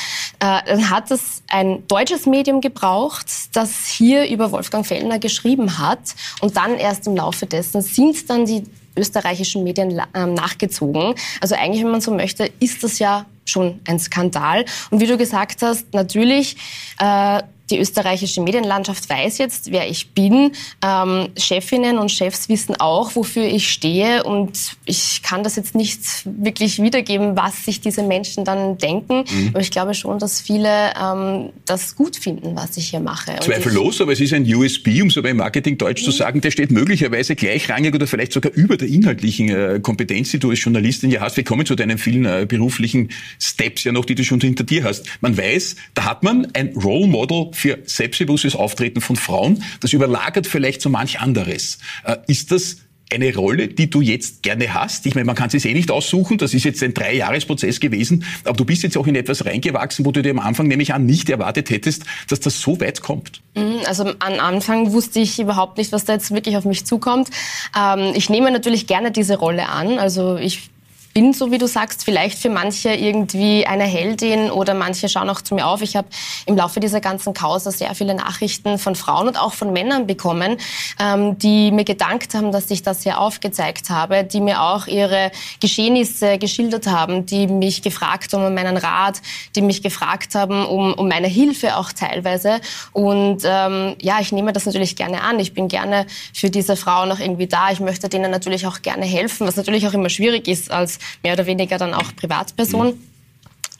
Äh, 0.40 0.60
dann 0.66 0.90
hat 0.90 1.10
es 1.10 1.42
ein 1.48 1.86
deutsches 1.86 2.26
Medium 2.26 2.60
gebraucht, 2.60 3.26
das 3.52 3.86
hier 3.86 4.28
über 4.28 4.50
Wolfgang 4.50 4.86
Fellner 4.86 5.18
geschrieben 5.18 5.78
hat 5.78 6.00
und 6.40 6.56
dann 6.56 6.74
erst 6.74 7.06
im 7.06 7.16
Laufe 7.16 7.46
dessen 7.46 7.82
sind 7.82 8.28
dann 8.28 8.44
die 8.44 8.64
österreichischen 8.98 9.64
Medien 9.64 10.00
ähm, 10.14 10.34
nachgezogen. 10.34 11.14
Also 11.40 11.54
eigentlich, 11.54 11.82
wenn 11.82 11.90
man 11.90 12.00
so 12.00 12.12
möchte, 12.12 12.50
ist 12.60 12.82
das 12.84 12.98
ja 12.98 13.26
schon 13.44 13.80
ein 13.86 13.98
Skandal. 13.98 14.64
Und 14.90 15.00
wie 15.00 15.06
du 15.06 15.16
gesagt 15.16 15.62
hast, 15.62 15.92
natürlich 15.94 16.56
äh, 17.00 17.42
die 17.70 17.78
österreichische 17.78 18.40
Medienlandschaft 18.40 19.08
weiß 19.08 19.38
jetzt, 19.38 19.70
wer 19.70 19.88
ich 19.88 20.10
bin. 20.10 20.52
Ähm, 20.84 21.28
Chefinnen 21.36 21.98
und 21.98 22.10
Chefs 22.10 22.48
wissen 22.48 22.76
auch, 22.76 23.14
wofür 23.14 23.44
ich 23.44 23.70
stehe. 23.70 24.24
Und 24.24 24.76
ich 24.84 25.22
kann 25.22 25.42
das 25.42 25.56
jetzt 25.56 25.74
nicht 25.74 26.00
wirklich 26.24 26.80
wiedergeben, 26.80 27.36
was 27.36 27.64
sich 27.64 27.80
diese 27.80 28.02
Menschen 28.02 28.44
dann 28.44 28.78
denken. 28.78 29.24
Mhm. 29.30 29.48
Aber 29.52 29.60
ich 29.60 29.70
glaube 29.70 29.94
schon, 29.94 30.18
dass 30.18 30.40
viele 30.40 30.92
ähm, 31.00 31.50
das 31.66 31.96
gut 31.96 32.16
finden, 32.16 32.56
was 32.56 32.76
ich 32.76 32.88
hier 32.88 33.00
mache. 33.00 33.36
Zweifellos, 33.40 34.00
aber 34.00 34.12
es 34.12 34.20
ist 34.20 34.32
ein 34.32 34.44
USB, 34.52 35.02
um 35.02 35.10
so 35.10 35.22
bei 35.22 35.34
Marketing-Deutsch 35.34 36.02
mhm. 36.02 36.04
zu 36.04 36.10
sagen, 36.10 36.40
der 36.40 36.50
steht 36.50 36.70
möglicherweise 36.70 37.36
gleichrangig 37.36 37.94
oder 37.94 38.06
vielleicht 38.06 38.32
sogar 38.32 38.52
über 38.52 38.76
der 38.76 38.88
inhaltlichen 38.88 39.48
äh, 39.48 39.80
Kompetenz, 39.82 40.30
die 40.30 40.38
du 40.38 40.50
als 40.50 40.62
Journalistin 40.62 41.10
ja 41.10 41.20
hast. 41.20 41.36
Wir 41.36 41.44
kommen 41.44 41.66
zu 41.66 41.74
deinen 41.74 41.98
vielen 41.98 42.24
äh, 42.24 42.46
beruflichen 42.48 43.10
Steps 43.40 43.84
ja 43.84 43.92
noch, 43.92 44.04
die 44.04 44.14
du 44.14 44.24
schon 44.24 44.40
hinter 44.40 44.64
dir 44.64 44.84
hast. 44.84 45.06
Man 45.20 45.36
weiß, 45.36 45.76
da 45.94 46.04
hat 46.04 46.22
man 46.22 46.48
ein 46.54 46.74
Role 46.76 47.06
Model 47.06 47.50
für 47.58 47.78
selbstbewusstes 47.84 48.54
Auftreten 48.54 49.00
von 49.00 49.16
Frauen. 49.16 49.62
Das 49.80 49.92
überlagert 49.92 50.46
vielleicht 50.46 50.80
so 50.80 50.88
manch 50.88 51.20
anderes. 51.20 51.78
Äh, 52.04 52.16
ist 52.26 52.52
das 52.52 52.78
eine 53.10 53.34
Rolle, 53.34 53.68
die 53.68 53.88
du 53.88 54.00
jetzt 54.00 54.42
gerne 54.42 54.74
hast? 54.74 55.06
Ich 55.06 55.14
meine, 55.14 55.24
man 55.24 55.34
kann 55.34 55.48
es 55.52 55.64
eh 55.64 55.72
nicht 55.72 55.90
aussuchen. 55.90 56.38
Das 56.38 56.52
ist 56.52 56.64
jetzt 56.64 56.82
ein 56.82 56.94
Dreijahresprozess 56.94 57.80
gewesen. 57.80 58.24
Aber 58.44 58.56
du 58.56 58.64
bist 58.64 58.82
jetzt 58.82 58.96
auch 58.96 59.06
in 59.06 59.14
etwas 59.14 59.46
reingewachsen, 59.46 60.04
wo 60.04 60.12
du 60.12 60.22
dir 60.22 60.30
am 60.30 60.38
Anfang 60.38 60.68
nämlich 60.68 60.92
an 60.92 61.06
nicht 61.06 61.30
erwartet 61.30 61.70
hättest, 61.70 62.04
dass 62.28 62.40
das 62.40 62.60
so 62.60 62.80
weit 62.80 63.00
kommt. 63.00 63.40
Mhm, 63.56 63.80
also 63.86 64.04
am 64.04 64.40
Anfang 64.40 64.92
wusste 64.92 65.20
ich 65.20 65.38
überhaupt 65.38 65.78
nicht, 65.78 65.92
was 65.92 66.04
da 66.04 66.14
jetzt 66.14 66.30
wirklich 66.32 66.56
auf 66.56 66.64
mich 66.64 66.86
zukommt. 66.86 67.30
Ähm, 67.78 68.12
ich 68.14 68.28
nehme 68.28 68.50
natürlich 68.50 68.86
gerne 68.86 69.10
diese 69.10 69.38
Rolle 69.38 69.68
an. 69.68 69.98
Also 69.98 70.36
ich 70.36 70.70
bin, 71.18 71.32
so 71.32 71.50
wie 71.50 71.58
du 71.58 71.66
sagst, 71.66 72.04
vielleicht 72.04 72.38
für 72.38 72.48
manche 72.48 72.90
irgendwie 72.90 73.66
eine 73.66 73.82
Heldin 73.82 74.52
oder 74.52 74.72
manche 74.72 75.08
schauen 75.08 75.28
auch 75.28 75.40
zu 75.40 75.56
mir 75.56 75.66
auf. 75.66 75.82
Ich 75.82 75.96
habe 75.96 76.06
im 76.46 76.56
Laufe 76.56 76.78
dieser 76.78 77.00
ganzen 77.00 77.34
Causa 77.34 77.72
sehr 77.72 77.92
viele 77.96 78.14
Nachrichten 78.14 78.78
von 78.78 78.94
Frauen 78.94 79.26
und 79.26 79.36
auch 79.36 79.52
von 79.52 79.72
Männern 79.72 80.06
bekommen, 80.06 80.58
ähm, 81.00 81.36
die 81.36 81.72
mir 81.72 81.82
gedankt 81.82 82.34
haben, 82.34 82.52
dass 82.52 82.70
ich 82.70 82.84
das 82.84 83.02
hier 83.02 83.18
aufgezeigt 83.18 83.90
habe, 83.90 84.22
die 84.22 84.40
mir 84.40 84.62
auch 84.62 84.86
ihre 84.86 85.32
Geschehnisse 85.58 86.38
geschildert 86.38 86.86
haben, 86.86 87.26
die 87.26 87.48
mich 87.48 87.82
gefragt 87.82 88.32
haben 88.32 88.46
um 88.46 88.54
meinen 88.54 88.76
Rat, 88.76 89.20
die 89.56 89.62
mich 89.62 89.82
gefragt 89.82 90.36
haben 90.36 90.64
um, 90.66 90.94
um 90.94 91.08
meine 91.08 91.26
Hilfe 91.26 91.78
auch 91.78 91.90
teilweise. 91.90 92.60
Und 92.92 93.42
ähm, 93.44 93.96
ja, 94.00 94.20
ich 94.20 94.30
nehme 94.30 94.52
das 94.52 94.66
natürlich 94.66 94.94
gerne 94.94 95.22
an. 95.22 95.40
Ich 95.40 95.52
bin 95.52 95.66
gerne 95.66 96.06
für 96.32 96.48
diese 96.48 96.76
Frauen 96.76 97.10
auch 97.10 97.18
irgendwie 97.18 97.48
da. 97.48 97.72
Ich 97.72 97.80
möchte 97.80 98.08
denen 98.08 98.30
natürlich 98.30 98.68
auch 98.68 98.82
gerne 98.82 99.04
helfen, 99.04 99.48
was 99.48 99.56
natürlich 99.56 99.84
auch 99.88 99.94
immer 99.94 100.10
schwierig 100.10 100.46
ist 100.46 100.70
als 100.70 101.00
mehr 101.22 101.34
oder 101.34 101.46
weniger 101.46 101.78
dann 101.78 101.94
auch 101.94 102.14
Privatperson. 102.16 102.98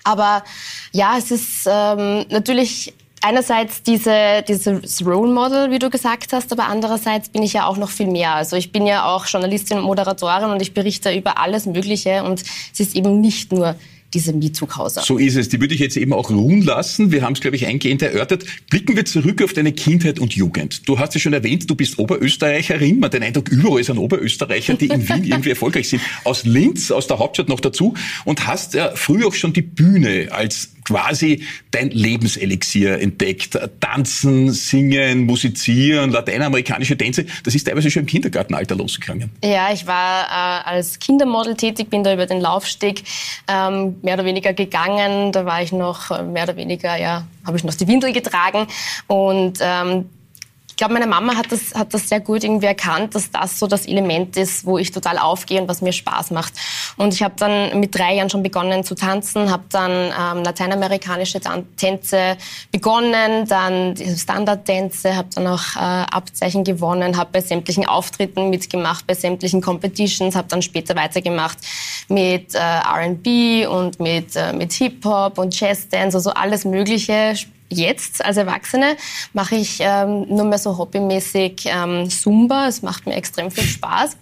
Aber 0.05 0.43
ja, 0.93 1.17
es 1.19 1.31
ist 1.31 1.69
ähm, 1.71 2.25
natürlich 2.31 2.95
einerseits 3.21 3.83
diese, 3.83 4.43
dieses 4.47 5.05
Role 5.05 5.33
Model, 5.33 5.71
wie 5.71 5.79
du 5.79 5.91
gesagt 5.91 6.33
hast, 6.33 6.53
aber 6.53 6.67
andererseits 6.67 7.29
bin 7.29 7.43
ich 7.43 7.53
ja 7.53 7.67
auch 7.67 7.77
noch 7.77 7.91
viel 7.91 8.07
mehr. 8.07 8.35
Also 8.35 8.57
ich 8.57 8.73
bin 8.73 8.87
ja 8.87 9.07
auch 9.07 9.27
Journalistin 9.27 9.79
und 9.79 9.85
Moderatorin 9.85 10.51
und 10.51 10.63
ich 10.63 10.75
berichte 10.75 11.13
über 11.15 11.39
alles 11.39 11.67
Mögliche 11.67 12.23
und 12.23 12.43
es 12.73 12.81
ist 12.81 12.95
eben 12.95 13.21
nicht 13.21 13.53
nur 13.53 13.75
diese 14.15 14.33
MeToo-Causa. 14.33 15.03
So 15.03 15.19
ist 15.19 15.37
es. 15.37 15.49
Die 15.49 15.61
würde 15.61 15.75
ich 15.75 15.81
jetzt 15.81 15.97
eben 15.97 16.13
auch 16.13 16.31
ruhen 16.31 16.63
lassen. 16.63 17.13
Wir 17.13 17.23
haben 17.23 17.35
es, 17.35 17.41
glaube 17.41 17.57
ich, 17.57 17.67
eingehend 17.67 18.03
erörtert. 18.03 18.45
Blicken 18.71 18.97
wir 18.97 19.05
zurück 19.05 19.43
auf 19.43 19.53
deine 19.53 19.73
Kindheit 19.73 20.19
und 20.19 20.35
Jugend. 20.35 20.89
Du 20.89 20.99
hast 20.99 21.15
ja 21.15 21.21
schon 21.21 21.33
erwähnt, 21.33 21.69
du 21.69 21.75
bist 21.75 21.99
Oberösterreicherin. 21.99 23.01
Man 23.01 23.09
hat 23.09 23.15
den 23.15 23.23
Eindruck, 23.23 23.49
überall 23.51 23.85
sind 23.85 23.99
Oberösterreicher, 23.99 24.75
die 24.75 24.87
in 24.87 25.09
Wien 25.09 25.25
irgendwie 25.25 25.51
erfolgreich 25.51 25.89
sind. 25.89 26.03
Aus 26.25 26.45
Linz, 26.45 26.91
aus 26.91 27.07
der 27.07 27.19
Hauptstadt 27.19 27.49
noch 27.49 27.61
dazu. 27.61 27.95
Und 28.25 28.47
hast 28.47 28.75
ja 28.75 28.93
früh 28.95 29.25
auch 29.25 29.35
schon 29.35 29.53
die 29.53 29.63
Bühne 29.63 30.29
als 30.31 30.71
quasi 30.89 31.45
dein 31.71 31.91
Lebenselixier 31.91 33.01
entdeckt. 33.01 33.59
Tanzen, 33.81 34.51
singen, 34.53 35.27
musizieren, 35.27 36.11
lateinamerikanische 36.11 36.97
Tänze. 36.97 37.27
Das 37.45 37.55
ist 37.55 37.65
teilweise 37.65 37.91
schon 37.91 38.01
im 38.01 38.07
Kindergartenalter 38.07 38.75
losgegangen. 38.75 39.31
Ja, 39.45 39.71
ich 39.73 39.87
war 39.87 40.25
äh, 40.25 40.69
als 40.69 40.99
Kindermodel 40.99 41.57
tätig, 41.57 41.91
bin 41.91 42.03
da 42.05 42.15
über 42.15 42.25
den 42.25 42.41
Laufsteg 42.41 43.05
ähm, 43.49 43.97
mehr 44.03 44.15
oder 44.15 44.25
weniger 44.25 44.55
gegangen. 44.55 45.33
Da 45.33 45.45
war 45.45 45.63
ich 45.63 45.73
noch 45.73 46.11
äh, 46.11 46.23
mehr 46.23 46.45
oder 46.45 46.57
weniger, 46.57 46.97
ja, 46.97 47.27
habe 47.45 47.59
ich 47.59 47.65
noch 47.65 47.75
die 47.75 47.87
Windel 47.87 48.13
getragen. 48.13 48.67
Und 49.09 49.59
ähm, 49.61 50.07
glaube, 50.79 50.95
meine 50.95 51.07
Mama 51.07 51.37
hat 51.37 51.53
das, 51.53 51.75
hat 51.75 51.93
das 51.93 52.09
sehr 52.09 52.21
gut 52.21 52.45
irgendwie 52.45 52.67
erkannt, 52.67 53.15
dass 53.15 53.31
das 53.31 53.59
so 53.59 53.67
das 53.67 53.85
Element 53.85 54.37
ist, 54.37 54.65
wo 54.65 54.79
ich 54.79 54.91
total 54.93 55.19
aufgehe 55.19 55.61
und 55.61 55.69
was 55.69 55.83
mir 55.83 55.93
Spaß 55.93 56.31
macht. 56.31 56.55
Und 56.97 57.13
ich 57.13 57.23
habe 57.23 57.35
dann 57.37 57.79
mit 57.81 57.95
drei 57.95 58.15
Jahren 58.15 58.31
schon 58.31 58.43
begonnen 58.43 58.85
zu 58.85 58.95
tanzen, 58.95 59.51
habe 59.51 59.65
dann 59.71 59.91
ähm, 59.91 60.45
lateinamerikanische 60.45 61.41
Tänze 61.77 62.39
begonnen, 62.71 63.47
dann 63.47 63.97
Standardtänze, 63.97 65.17
habe 65.17 65.29
dann 65.35 65.49
auch 65.49 65.77
äh, 65.77 65.81
Abzeichen 65.81 66.65
gewonnen, 66.65 67.17
habe 67.17 67.31
bei 67.33 67.41
sämtlichen 67.41 67.87
Auftritten 67.87 68.49
mitgemacht, 68.49 69.07
bei 69.07 69.15
sämtlichen 69.15 69.61
Competitions, 69.61 70.37
habe 70.37 70.49
dann 70.49 70.63
später 70.63 70.95
weitergemacht 70.95 71.59
mit 72.09 72.55
äh, 72.55 72.59
R&B 72.59 73.67
und 73.67 73.99
mit, 73.99 74.37
äh, 74.37 74.53
mit 74.53 74.73
Hip-Hop 74.73 75.39
und 75.39 75.59
Jazz-Dance, 75.59 76.17
also 76.17 76.31
alles 76.31 76.65
Mögliche 76.65 77.35
jetzt 77.71 78.25
als 78.25 78.37
Erwachsene 78.37 78.97
mache 79.33 79.57
ich 79.57 79.79
ähm, 79.81 80.27
nur 80.29 80.45
mehr 80.45 80.59
so 80.59 80.79
hobbymäßig 80.79 81.67
ähm, 81.67 82.09
Zumba. 82.11 82.69
Es 82.69 82.83
macht 82.83 83.07
mir 83.07 83.15
extrem 83.15 83.51
viel 83.51 83.65
Spaß. 83.65 84.17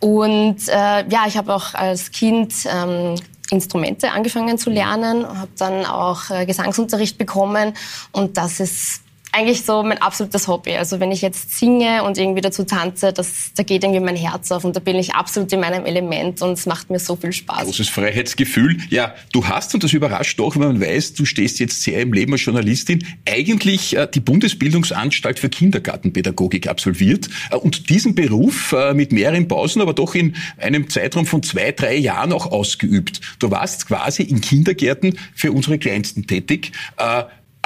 Und 0.00 0.68
äh, 0.68 1.08
ja, 1.08 1.24
ich 1.26 1.36
habe 1.36 1.54
auch 1.54 1.74
als 1.74 2.10
Kind 2.10 2.54
ähm, 2.66 3.16
Instrumente 3.50 4.12
angefangen 4.12 4.58
zu 4.58 4.70
lernen, 4.70 5.26
habe 5.26 5.50
dann 5.56 5.86
auch 5.86 6.30
äh, 6.30 6.44
Gesangsunterricht 6.44 7.16
bekommen 7.16 7.74
und 8.12 8.36
das 8.36 8.60
ist 8.60 9.02
eigentlich 9.32 9.62
so 9.62 9.82
mein 9.82 9.98
absolutes 9.98 10.48
Hobby. 10.48 10.74
Also 10.74 11.00
wenn 11.00 11.12
ich 11.12 11.22
jetzt 11.22 11.58
singe 11.58 12.02
und 12.02 12.18
irgendwie 12.18 12.40
dazu 12.40 12.64
tanze, 12.64 13.12
das, 13.12 13.52
da 13.54 13.62
geht 13.62 13.84
irgendwie 13.84 14.00
mein 14.00 14.16
Herz 14.16 14.50
auf 14.50 14.64
und 14.64 14.74
da 14.74 14.80
bin 14.80 14.96
ich 14.96 15.14
absolut 15.14 15.52
in 15.52 15.60
meinem 15.60 15.84
Element 15.84 16.42
und 16.42 16.52
es 16.52 16.66
macht 16.66 16.90
mir 16.90 16.98
so 16.98 17.16
viel 17.16 17.32
Spaß. 17.32 17.64
Großes 17.64 17.88
Freiheitsgefühl. 17.88 18.78
Ja, 18.90 19.14
du 19.32 19.46
hast, 19.46 19.74
und 19.74 19.84
das 19.84 19.92
überrascht 19.92 20.38
doch, 20.38 20.56
wenn 20.56 20.68
man 20.68 20.80
weiß, 20.80 21.14
du 21.14 21.24
stehst 21.24 21.60
jetzt 21.60 21.82
sehr 21.82 22.00
im 22.00 22.12
Leben 22.12 22.32
als 22.32 22.44
Journalistin, 22.44 23.04
eigentlich 23.28 23.96
äh, 23.96 24.08
die 24.12 24.20
Bundesbildungsanstalt 24.20 25.38
für 25.38 25.48
Kindergartenpädagogik 25.48 26.66
absolviert 26.66 27.28
äh, 27.50 27.56
und 27.56 27.90
diesen 27.90 28.14
Beruf 28.14 28.72
äh, 28.72 28.94
mit 28.94 29.12
mehreren 29.12 29.48
Pausen, 29.48 29.82
aber 29.82 29.92
doch 29.92 30.14
in 30.14 30.36
einem 30.56 30.88
Zeitraum 30.88 31.26
von 31.26 31.42
zwei, 31.42 31.72
drei 31.72 31.96
Jahren 31.96 32.32
auch 32.32 32.46
ausgeübt. 32.50 33.20
Du 33.38 33.50
warst 33.50 33.86
quasi 33.86 34.22
in 34.22 34.40
Kindergärten 34.40 35.18
für 35.34 35.52
unsere 35.52 35.78
Kleinsten 35.78 36.26
tätig. 36.26 36.72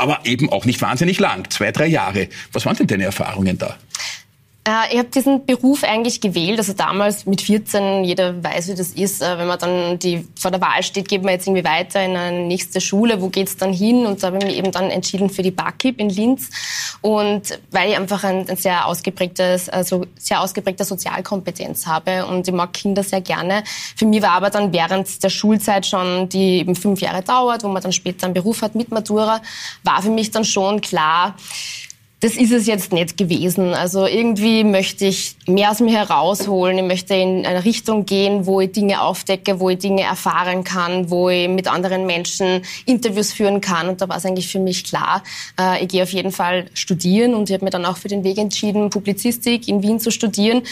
Aber 0.03 0.19
eben 0.25 0.51
auch 0.51 0.65
nicht 0.65 0.83
wahnsinnig 0.83 1.21
lang, 1.21 1.49
zwei, 1.49 1.71
drei 1.71 1.87
Jahre. 1.87 2.27
Was 2.53 2.67
waren 2.67 2.77
denn 2.77 2.89
deine 2.89 3.05
Erfahrungen 3.05 3.57
da? 3.57 3.77
Äh, 4.65 4.93
ich 4.93 4.99
habe 4.99 5.09
diesen 5.09 5.45
Beruf 5.45 5.83
eigentlich 5.83 6.21
gewählt. 6.21 6.59
Also 6.59 6.73
damals 6.73 7.27
mit 7.27 7.41
14, 7.41 8.05
jeder 8.05 8.43
weiß, 8.43 8.69
wie 8.69 8.75
das 8.75 8.91
ist. 8.91 9.21
Äh, 9.21 9.39
wenn 9.39 9.49
man 9.49 9.59
dann 9.59 9.99
die, 9.99 10.27
vor 10.39 10.51
der 10.51 10.61
Wahl 10.61 10.83
steht, 10.83 11.09
geht 11.09 11.23
man 11.23 11.33
jetzt 11.33 11.47
irgendwie 11.47 11.65
weiter 11.65 12.03
in 12.05 12.17
eine 12.17 12.47
nächste 12.47 12.81
Schule. 12.81 13.21
Wo 13.21 13.29
geht's 13.29 13.57
dann 13.57 13.73
hin? 13.73 14.07
Und 14.07 14.23
da 14.23 14.29
habe 14.29 14.39
ich 14.39 14.45
mich 14.45 14.57
eben 14.57 14.71
dann 14.71 14.91
entschieden 14.91 15.31
für 15.31 15.43
die 15.43 15.51
BAKIP 15.51 16.01
in 16.01 16.11
Linz. 16.11 16.49
Und 17.01 17.59
weil 17.73 17.91
ich 17.91 17.97
einfach 17.97 18.23
ein, 18.23 18.49
ein 18.49 18.57
sehr 18.57 18.87
ausgeprägtes, 18.87 19.69
also 19.69 20.07
sehr 20.17 20.41
ausgeprägte 20.41 20.85
Sozialkompetenz 20.85 21.87
habe 21.87 22.25
und 22.27 22.47
ich 22.47 22.55
mag 22.55 22.73
Kinder 22.73 23.03
sehr 23.03 23.21
gerne. 23.21 23.65
Für 23.97 24.07
mich 24.07 24.23
war 24.23 24.31
aber 24.31 24.51
dann 24.51 24.73
während 24.73 25.23
der 25.23 25.29
Schulzeit 25.29 25.85
schon, 25.85 26.29
die 26.29 26.59
eben 26.59 26.77
fünf 26.77 27.01
Jahre 27.01 27.23
dauert, 27.23 27.65
wo 27.65 27.69
man 27.69 27.83
dann 27.83 27.93
später 27.93 28.27
einen 28.27 28.35
Beruf 28.35 28.63
hat 28.63 28.77
mit 28.77 28.93
Matura, 28.93 29.41
war 29.83 30.01
für 30.01 30.11
mich 30.11 30.31
dann 30.31 30.45
schon 30.45 30.81
klar, 30.81 31.35
das 32.23 32.37
ist 32.37 32.53
es 32.53 32.69
jetzt 32.69 32.93
nicht 32.93 33.19
gewesen. 33.19 33.75
Also 33.75 34.07
irgendwie 34.07 34.63
möchte 34.63 35.07
ich 35.07 35.35
mehr 35.49 35.73
aus 35.73 35.81
mir 35.81 35.99
herausholen. 35.99 36.79
Ich 36.79 36.85
möchte 36.85 37.15
in 37.15 37.45
eine 37.45 37.65
Richtung 37.65 38.07
gehen, 38.07 38.47
wo 38.47 38.61
ich 38.61 38.71
Dinge 38.71 39.03
aufdecke, 39.03 39.59
wo 39.59 39.71
ich 39.71 39.79
Dinge 39.79 40.03
erfahren 40.03 40.63
kann, 40.63 41.11
wo 41.11 41.31
ich 41.31 41.49
mit 41.49 41.67
anderen 41.67 42.07
Menschen 42.07 42.63
Interviews 42.87 43.33
führen 43.33 43.61
kann. 43.61 43.89
Und 43.89 44.01
da 44.01 44.09
war 44.09 44.19
es 44.19 44.25
eigentlich 44.25 44.47
für 44.47 44.61
mich 44.61 44.85
klar, 44.85 45.25
äh, 45.59 45.83
ich 45.83 45.89
gehe 45.89 46.05
auf 46.05 46.13
jeden 46.13 46.31
Fall 46.31 46.67
studieren 46.75 47.35
und 47.35 47.51
ich 47.51 47.55
habe 47.55 47.65
mir 47.65 47.73
dann 47.73 47.85
auch 47.85 47.97
für 47.97 48.07
den 48.07 48.23
Weg 48.23 48.39
entschieden, 48.39 48.89
Publizistik 48.89 49.67
in 49.67 49.83
Wien 49.83 49.99
zu 49.99 50.13
studieren. 50.13 50.63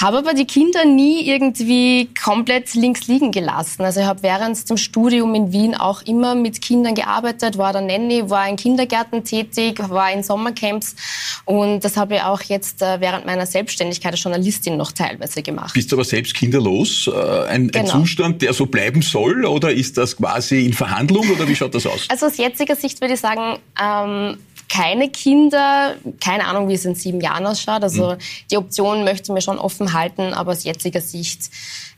Habe 0.00 0.18
aber 0.18 0.32
die 0.32 0.46
Kinder 0.46 0.84
nie 0.84 1.28
irgendwie 1.28 2.08
komplett 2.24 2.72
links 2.74 3.08
liegen 3.08 3.32
gelassen. 3.32 3.82
Also 3.82 4.00
ich 4.00 4.06
habe 4.06 4.22
während 4.22 4.70
dem 4.70 4.76
Studium 4.78 5.34
in 5.34 5.52
Wien 5.52 5.74
auch 5.74 6.02
immer 6.02 6.36
mit 6.36 6.62
Kindern 6.62 6.94
gearbeitet, 6.94 7.58
war 7.58 7.72
der 7.72 7.82
Nanny, 7.82 8.30
war 8.30 8.48
in 8.48 8.56
Kindergärten 8.56 9.24
tätig, 9.24 9.78
war 9.90 10.10
in 10.10 10.22
Sommercamps 10.22 10.94
und 11.44 11.84
das 11.84 11.96
habe 11.96 12.16
ich 12.16 12.22
auch 12.22 12.42
jetzt 12.42 12.82
äh, 12.82 13.00
während 13.00 13.26
meiner 13.26 13.46
Selbstständigkeit 13.46 14.12
als 14.12 14.22
Journalistin 14.22 14.76
noch 14.76 14.92
teilweise 14.92 15.42
gemacht. 15.42 15.74
Bist 15.74 15.90
du 15.92 15.96
aber 15.96 16.04
selbst 16.04 16.34
kinderlos? 16.34 17.08
Äh, 17.08 17.44
ein, 17.48 17.68
genau. 17.68 17.84
ein 17.84 18.00
Zustand, 18.00 18.42
der 18.42 18.52
so 18.52 18.66
bleiben 18.66 19.02
soll? 19.02 19.44
Oder 19.44 19.72
ist 19.72 19.96
das 19.96 20.16
quasi 20.16 20.64
in 20.64 20.72
Verhandlung? 20.72 21.28
Oder 21.30 21.48
wie 21.48 21.56
schaut 21.56 21.74
das 21.74 21.86
aus? 21.86 22.06
Also 22.08 22.26
aus 22.26 22.36
jetziger 22.36 22.76
Sicht 22.76 23.00
würde 23.00 23.14
ich 23.14 23.20
sagen, 23.20 23.58
ähm, 23.80 24.38
keine 24.70 25.10
Kinder, 25.10 25.96
keine 26.22 26.46
Ahnung, 26.46 26.68
wie 26.68 26.74
es 26.74 26.84
in 26.84 26.94
sieben 26.94 27.20
Jahren 27.20 27.44
ausschaut. 27.46 27.82
Also 27.82 28.12
mhm. 28.12 28.18
die 28.50 28.56
Option 28.56 29.04
möchte 29.04 29.24
ich 29.24 29.30
mir 29.30 29.42
schon 29.42 29.58
offen 29.58 29.92
halten, 29.92 30.32
aber 30.32 30.52
aus 30.52 30.64
jetziger 30.64 31.00
Sicht 31.00 31.50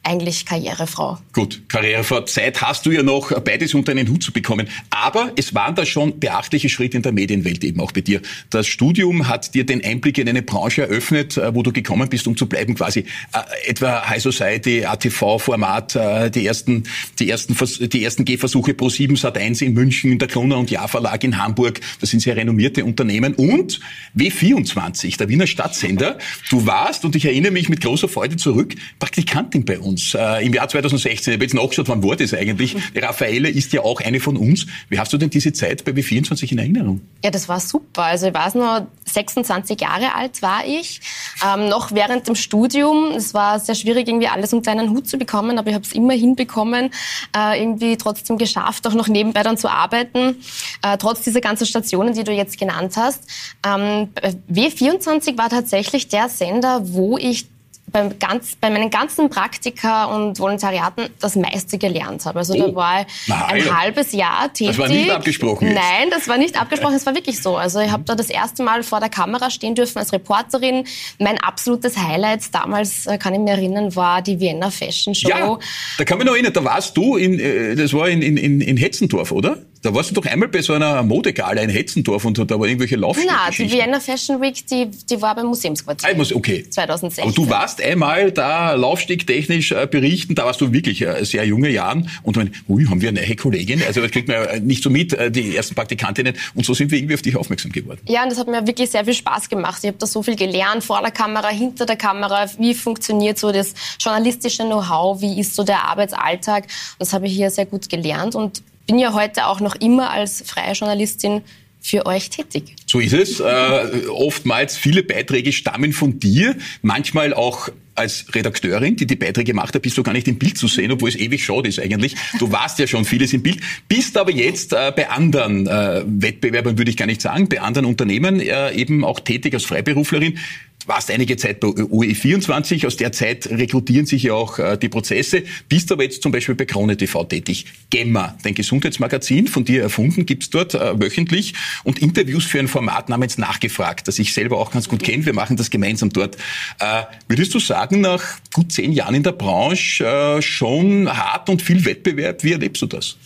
eigentlich 0.05 0.47
Karrierefrau. 0.47 1.19
Gut, 1.33 1.63
Karrierefrau. 1.69 2.23
Zeit 2.23 2.61
hast 2.61 2.87
du 2.87 2.91
ja 2.91 3.03
noch, 3.03 3.31
beides 3.41 3.73
unter 3.75 3.93
einen 3.93 4.09
Hut 4.09 4.23
zu 4.23 4.33
bekommen. 4.33 4.69
Aber 4.91 5.33
es 5.37 5.55
waren 5.55 5.75
da 5.75 5.87
schon 5.87 6.19
beachtliche 6.19 6.69
Schritte 6.69 6.97
in 6.97 7.03
der 7.03 7.13
Medienwelt 7.13 7.63
eben 7.63 7.81
auch 7.81 7.93
bei 7.93 8.01
dir. 8.01 8.21
Das 8.51 8.67
Studium 8.67 9.29
hat 9.29 9.55
dir 9.55 9.65
den 9.65 9.85
Einblick 9.85 10.19
in 10.19 10.29
eine 10.29 10.43
Branche 10.43 10.83
eröffnet, 10.83 11.37
äh, 11.37 11.55
wo 11.55 11.63
du 11.63 11.73
gekommen 11.73 12.09
bist, 12.09 12.27
um 12.27 12.37
zu 12.37 12.47
bleiben 12.47 12.75
quasi. 12.75 13.01
Äh, 13.33 13.71
etwa 13.71 14.09
High 14.09 14.23
Society, 14.23 14.85
ATV-Format, 14.85 15.95
äh, 15.95 16.31
die 16.31 16.47
ersten, 16.47 16.83
die 17.21 17.31
ersten, 17.31 17.57
die 17.89 18.05
ersten 18.05 18.25
Gehversuche 18.25 18.75
pro 18.75 18.89
7 18.89 19.15
Sat 19.15 19.39
1 19.39 19.63
in 19.63 19.73
München, 19.73 20.19
der 20.19 20.27
Kroner 20.27 20.59
und 20.59 20.71
Jahr 20.71 20.89
Verlag 20.89 21.23
in 21.23 21.39
Hamburg. 21.39 21.81
Das 22.01 22.11
sind 22.11 22.21
sehr 22.21 22.37
renommierte 22.37 22.85
Unternehmen. 22.85 23.35
Und 23.35 23.79
W24, 24.17 25.17
der 25.17 25.29
Wiener 25.29 25.47
Stadtsender. 25.47 26.19
Du 26.51 26.67
warst, 26.67 27.05
und 27.05 27.15
ich 27.15 27.25
erinnere 27.25 27.53
mich 27.53 27.69
mit 27.69 27.81
großer 27.81 28.09
Freude 28.09 28.37
zurück, 28.37 28.75
Praktikantin 28.99 29.65
bei 29.65 29.79
uns 29.79 29.92
uns. 29.93 30.15
Äh, 30.15 30.45
Im 30.45 30.53
Jahr 30.53 30.69
2016, 30.69 31.33
ich 31.33 31.37
habe 31.37 31.45
jetzt 31.45 31.55
nachgeschaut, 31.55 31.89
wann 31.89 32.03
war 32.03 32.17
das 32.17 32.35
eigentlich? 32.35 32.77
Die 32.95 32.99
Raffaele 32.99 33.49
ist 33.49 33.73
ja 33.73 33.83
auch 33.83 34.01
eine 34.01 34.21
von 34.21 34.37
uns. 34.37 34.67
Wie 34.89 34.99
hast 34.99 35.13
du 35.13 35.19
denn 35.19 35.31
diese 35.31 35.53
Zeit 35.53 35.85
bei 35.85 35.93
B24 35.93 36.53
in 36.53 36.59
Erinnerung? 36.59 37.01
Ja, 37.25 37.31
das 37.31 37.49
war 37.49 37.61
super. 37.61 38.03
Also 38.05 38.27
ich 38.27 38.35
weiß 38.35 38.55
nur, 38.55 38.87
26 39.05 39.81
Jahre 39.81 40.15
alt 40.15 40.43
war 40.43 40.67
ich, 40.67 41.01
ähm, 41.47 41.69
noch 41.69 41.93
während 41.93 42.27
dem 42.29 42.35
Studium. 42.35 43.13
Es 43.17 43.35
war 43.35 43.61
sehr 43.61 43.75
schwierig, 43.75 44.09
irgendwie 44.09 44.29
alles 44.29 44.53
unter 44.53 44.71
einen 44.71 44.91
Hut 44.91 45.07
zu 45.07 45.19
bekommen, 45.19 45.59
aber 45.59 45.69
ich 45.69 45.75
habe 45.75 45.85
es 45.85 45.93
immer 45.93 46.15
hinbekommen, 46.15 46.91
äh, 47.37 47.61
irgendwie 47.61 47.97
trotzdem 47.97 48.39
geschafft, 48.39 48.87
auch 48.87 48.95
noch 48.95 49.09
nebenbei 49.09 49.43
dann 49.43 49.57
zu 49.57 49.69
arbeiten, 49.69 50.37
äh, 50.83 50.97
trotz 50.99 51.23
dieser 51.23 51.41
ganzen 51.41 51.67
Stationen, 51.67 52.15
die 52.15 52.25
du 52.25 52.33
jetzt 52.33 52.59
genannt 52.59 52.95
hast. 52.97 53.25
Ähm, 53.67 54.09
W24 54.51 55.37
war 55.37 55.51
tatsächlich 55.51 56.09
der 56.09 56.29
Sender, 56.29 56.81
wo 56.93 57.19
ich 57.19 57.47
beim 57.93 58.19
ganz, 58.19 58.57
bei 58.61 58.71
meinen 58.71 58.91
ganzen 58.91 59.29
Praktika 59.29 60.07
und 60.07 60.39
Volontariaten 60.39 61.09
das 61.21 61.37
meiste 61.37 61.79
gelernt 61.79 62.25
habe. 62.25 62.41
Also 62.41 62.55
oh. 62.55 62.69
da 62.69 62.75
war 62.75 63.01
ich 63.01 63.33
ein 63.33 63.79
halbes 63.79 64.13
Jahr 64.13 64.53
tätig. 64.53 64.77
Das 64.77 64.79
war 64.79 64.89
nicht 64.89 65.11
abgesprochen. 65.11 65.69
Jetzt. 65.69 65.77
Nein, 65.77 66.11
das 66.11 66.29
war 66.29 66.39
nicht 66.39 66.57
abgesprochen. 66.61 66.95
Es 66.95 67.07
war 67.07 67.15
wirklich 67.15 67.41
so. 67.41 67.57
Also 67.57 67.81
ich 67.81 67.91
habe 67.91 68.05
da 68.05 68.15
das 68.15 68.31
erste 68.31 68.63
Mal 68.63 68.83
vor 68.83 69.01
der 69.01 69.09
Kamera 69.09 69.51
stehen 69.51 69.75
dürfen 69.75 69.99
als 69.99 70.13
Reporterin. 70.13 70.85
Mein 71.19 71.39
absolutes 71.39 71.97
Highlight 71.97 72.55
damals, 72.55 73.07
äh, 73.07 73.19
kann 73.19 73.35
ich 73.35 73.41
mich 73.41 73.51
erinnern, 73.51 73.95
war 73.95 74.23
die 74.23 74.41
Vienna 74.41 74.71
Fashion 74.71 75.15
Show. 75.15 75.29
Ja, 75.29 75.59
da 75.99 76.05
kann 76.05 76.19
mich 76.19 76.27
noch 76.27 76.35
erinnern, 76.35 76.53
da 76.53 76.65
warst 76.65 76.97
du, 76.97 77.17
in, 77.17 77.39
äh, 77.39 77.75
das 77.75 77.93
war 77.93 78.09
in, 78.09 78.23
in, 78.23 78.61
in 78.61 78.77
Hetzendorf, 78.77 79.33
oder? 79.33 79.59
Da 79.83 79.93
warst 79.93 80.11
du 80.11 80.15
doch 80.15 80.27
einmal 80.27 80.49
bei 80.49 80.63
so 80.63 80.75
einer 80.75 81.03
Modegala 81.03 81.61
in 81.61 81.69
Hetzendorf 81.69 82.25
und 82.25 82.39
da 82.39 82.59
war 82.59 82.69
irgendwelche 82.69 82.95
Laufstrecke. 82.95 83.33
Nein, 83.33 83.53
die 83.59 83.73
Vienna 83.73 83.99
Fashion 83.99 84.41
Week, 84.41 84.65
die, 84.69 84.87
die 84.87 85.21
war 85.21 85.35
beim 85.35 85.47
Museumsquartier. 85.47 86.09
Ah, 86.09 86.37
okay. 86.37 86.65
2016. 86.71 87.25
Aber 87.25 87.33
du 87.33 87.51
warst 87.51 87.83
einmal 87.83 88.31
da 88.31 88.75
laufstegtechnisch 88.75 89.73
äh, 89.73 89.89
berichten, 89.91 90.37
da 90.37 90.45
warst 90.45 90.61
du 90.61 90.73
wirklich 90.73 91.03
äh, 91.03 91.25
sehr 91.25 91.45
junge 91.45 91.69
Jahren 91.69 92.09
und 92.23 92.37
man, 92.37 92.55
ui, 92.69 92.85
haben 92.85 93.01
wir 93.01 93.09
eine 93.09 93.23
neue 93.23 93.35
Kollegin? 93.35 93.83
Also 93.85 94.01
das 94.01 94.13
kriegt 94.13 94.29
man 94.29 94.37
ja 94.37 94.61
nicht 94.61 94.85
so 94.85 94.91
mit, 94.91 95.15
äh, 95.15 95.33
die 95.33 95.57
ersten 95.57 95.75
Praktikantinnen 95.75 96.35
und 96.55 96.65
so 96.65 96.75
sind 96.75 96.93
wir 96.93 96.99
irgendwie 96.99 97.15
auf 97.15 97.23
dich 97.23 97.35
aufmerksam 97.35 97.73
geworden. 97.73 98.01
Ja, 98.07 98.23
und 98.23 98.31
das 98.31 98.39
hat 98.39 98.47
mir 98.47 98.65
wirklich 98.65 98.89
sehr 98.89 99.05
viel 99.05 99.15
Spaß 99.15 99.49
gemacht. 99.49 99.81
Ich 99.83 99.89
habe 99.89 99.99
da 99.99 100.07
so 100.07 100.23
viel 100.23 100.37
gelernt, 100.37 100.85
vor 100.85 101.01
der 101.03 101.11
Kamera, 101.11 101.49
hinter 101.49 101.87
der 101.87 101.97
Kamera, 101.97 102.47
wie 102.57 102.75
funktioniert 102.75 103.37
so 103.37 103.51
das 103.51 103.75
journalistische 103.99 104.63
Know-how, 104.63 105.21
wie 105.21 105.41
ist 105.41 105.57
so 105.57 105.65
der 105.65 105.83
Arbeitsalltag. 105.89 106.69
Das 107.01 107.13
habe 107.13 107.27
ich 107.27 107.33
hier 107.33 107.51
sehr 107.51 107.67
gut 107.67 107.89
gelernt 107.89 108.37
und 108.37 108.63
bin 108.93 108.99
ja 108.99 109.15
heute 109.15 109.47
auch 109.47 109.61
noch 109.61 109.75
immer 109.77 110.11
als 110.11 110.43
freie 110.47 110.75
Journalistin 110.75 111.41
für 111.81 112.05
euch 112.05 112.29
tätig. 112.29 112.77
So 112.87 113.01
ist 113.01 113.15
es. 113.15 113.41
Äh, 113.41 114.07
oftmals 114.11 114.77
viele 114.77 115.03
Beiträge 115.03 115.51
stammen 115.51 115.95
von 115.95 116.21
dir, 116.21 116.55
manchmal 116.83 117.33
auch 117.33 117.71
als 117.95 118.27
Redakteurin, 118.35 118.97
die 118.97 119.07
die 119.07 119.17
Beiträge 119.17 119.55
macht, 119.55 119.75
da 119.75 119.79
bist 119.79 119.97
du 119.97 120.03
gar 120.03 120.13
nicht 120.13 120.29
im 120.29 120.39
Bild 120.39 120.59
zu 120.59 120.69
sehen, 120.69 120.93
obwohl 120.93 121.09
es 121.09 121.17
ewig 121.17 121.43
schade 121.43 121.69
ist 121.69 121.81
eigentlich. 121.81 122.17
Du 122.39 122.53
warst 122.53 122.79
ja 122.79 122.87
schon 122.87 123.07
vieles 123.07 123.33
im 123.33 123.43
Bild, 123.43 123.61
bist 123.89 124.17
aber 124.19 124.31
jetzt 124.31 124.75
äh, 124.75 124.93
bei 124.95 125.09
anderen 125.09 125.67
äh, 125.67 126.03
Wettbewerbern, 126.07 126.77
würde 126.77 126.91
ich 126.91 126.97
gar 126.99 127.07
nicht 127.07 127.23
sagen, 127.23 127.49
bei 127.49 127.61
anderen 127.61 127.87
Unternehmen 127.87 128.41
äh, 128.41 128.73
eben 128.73 129.05
auch 129.05 129.21
tätig 129.21 129.55
als 129.55 129.65
Freiberuflerin 129.65 130.39
warst 130.87 131.11
einige 131.11 131.37
Zeit 131.37 131.61
bei 131.61 131.69
UE24, 131.69 132.87
aus 132.87 132.97
der 132.97 133.13
Zeit 133.13 133.47
rekrutieren 133.47 134.07
sich 134.07 134.25
ja 134.25 134.35
auch 134.35 134.59
äh, 134.59 134.77
die 134.77 134.89
Prozesse, 134.89 135.43
bist 135.69 135.93
aber 135.93 136.05
jetzt 136.05 136.23
zum 136.23 136.33
Beispiel 136.33 136.55
bei 136.55 136.65
Krone 136.65 136.97
TV 136.97 137.25
tätig. 137.25 137.67
Gemma, 137.91 138.37
dein 138.43 138.55
Gesundheitsmagazin, 138.55 139.49
von 139.49 139.65
dir 139.65 139.83
erfunden, 139.83 140.27
gibt's 140.27 140.51
dort 140.51 140.75
äh, 140.75 141.01
wöchentlich 141.01 141.55
und 141.85 142.01
Interviews 142.01 142.45
für 142.45 142.59
ein 142.59 142.69
Format 142.69 143.09
namens 143.09 143.39
Nachgefragt, 143.39 144.09
das 144.09 144.19
ich 144.19 144.33
selber 144.33 144.59
auch 144.59 144.71
ganz 144.71 144.89
gut 144.89 145.03
kenne. 145.03 145.27
Wir 145.27 145.35
machen 145.35 145.57
das 145.57 145.71
gemeinsam 145.71 146.11
dort. 146.11 146.37
Äh, 146.79 147.03
würdest 147.29 147.55
du 147.55 147.59
sagen, 147.59 148.01
nach 148.01 148.23
gut 148.53 148.73
zehn 148.73 148.93
Jahren 148.93 149.15
in 149.15 149.23
der 149.23 149.33
Branche 149.33 150.05
äh, 150.05 150.43
schon 150.43 151.09
hart 151.09 151.49
und 151.49 151.63
viel 151.63 151.85
Wettbewerb? 151.85 152.43
Wie 152.45 152.53
erlebst 152.53 152.83
du 152.83 152.87
das? 152.87 153.17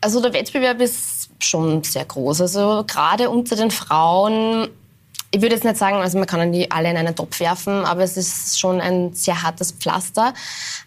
Also 0.00 0.22
der 0.22 0.32
Wettbewerb 0.32 0.80
ist 0.80 1.30
schon 1.40 1.82
sehr 1.84 2.04
groß. 2.04 2.40
Also 2.40 2.84
gerade 2.86 3.28
unter 3.28 3.56
den 3.56 3.70
Frauen 3.70 4.68
ich 5.32 5.40
würde 5.40 5.54
jetzt 5.54 5.64
nicht 5.64 5.76
sagen, 5.76 5.96
also 5.96 6.18
man 6.18 6.26
kann 6.26 6.50
die 6.50 6.70
alle 6.72 6.90
in 6.90 6.96
einen 6.96 7.14
Topf 7.14 7.38
werfen, 7.38 7.84
aber 7.84 8.02
es 8.02 8.16
ist 8.16 8.58
schon 8.58 8.80
ein 8.80 9.12
sehr 9.14 9.42
hartes 9.42 9.70
Pflaster. 9.70 10.34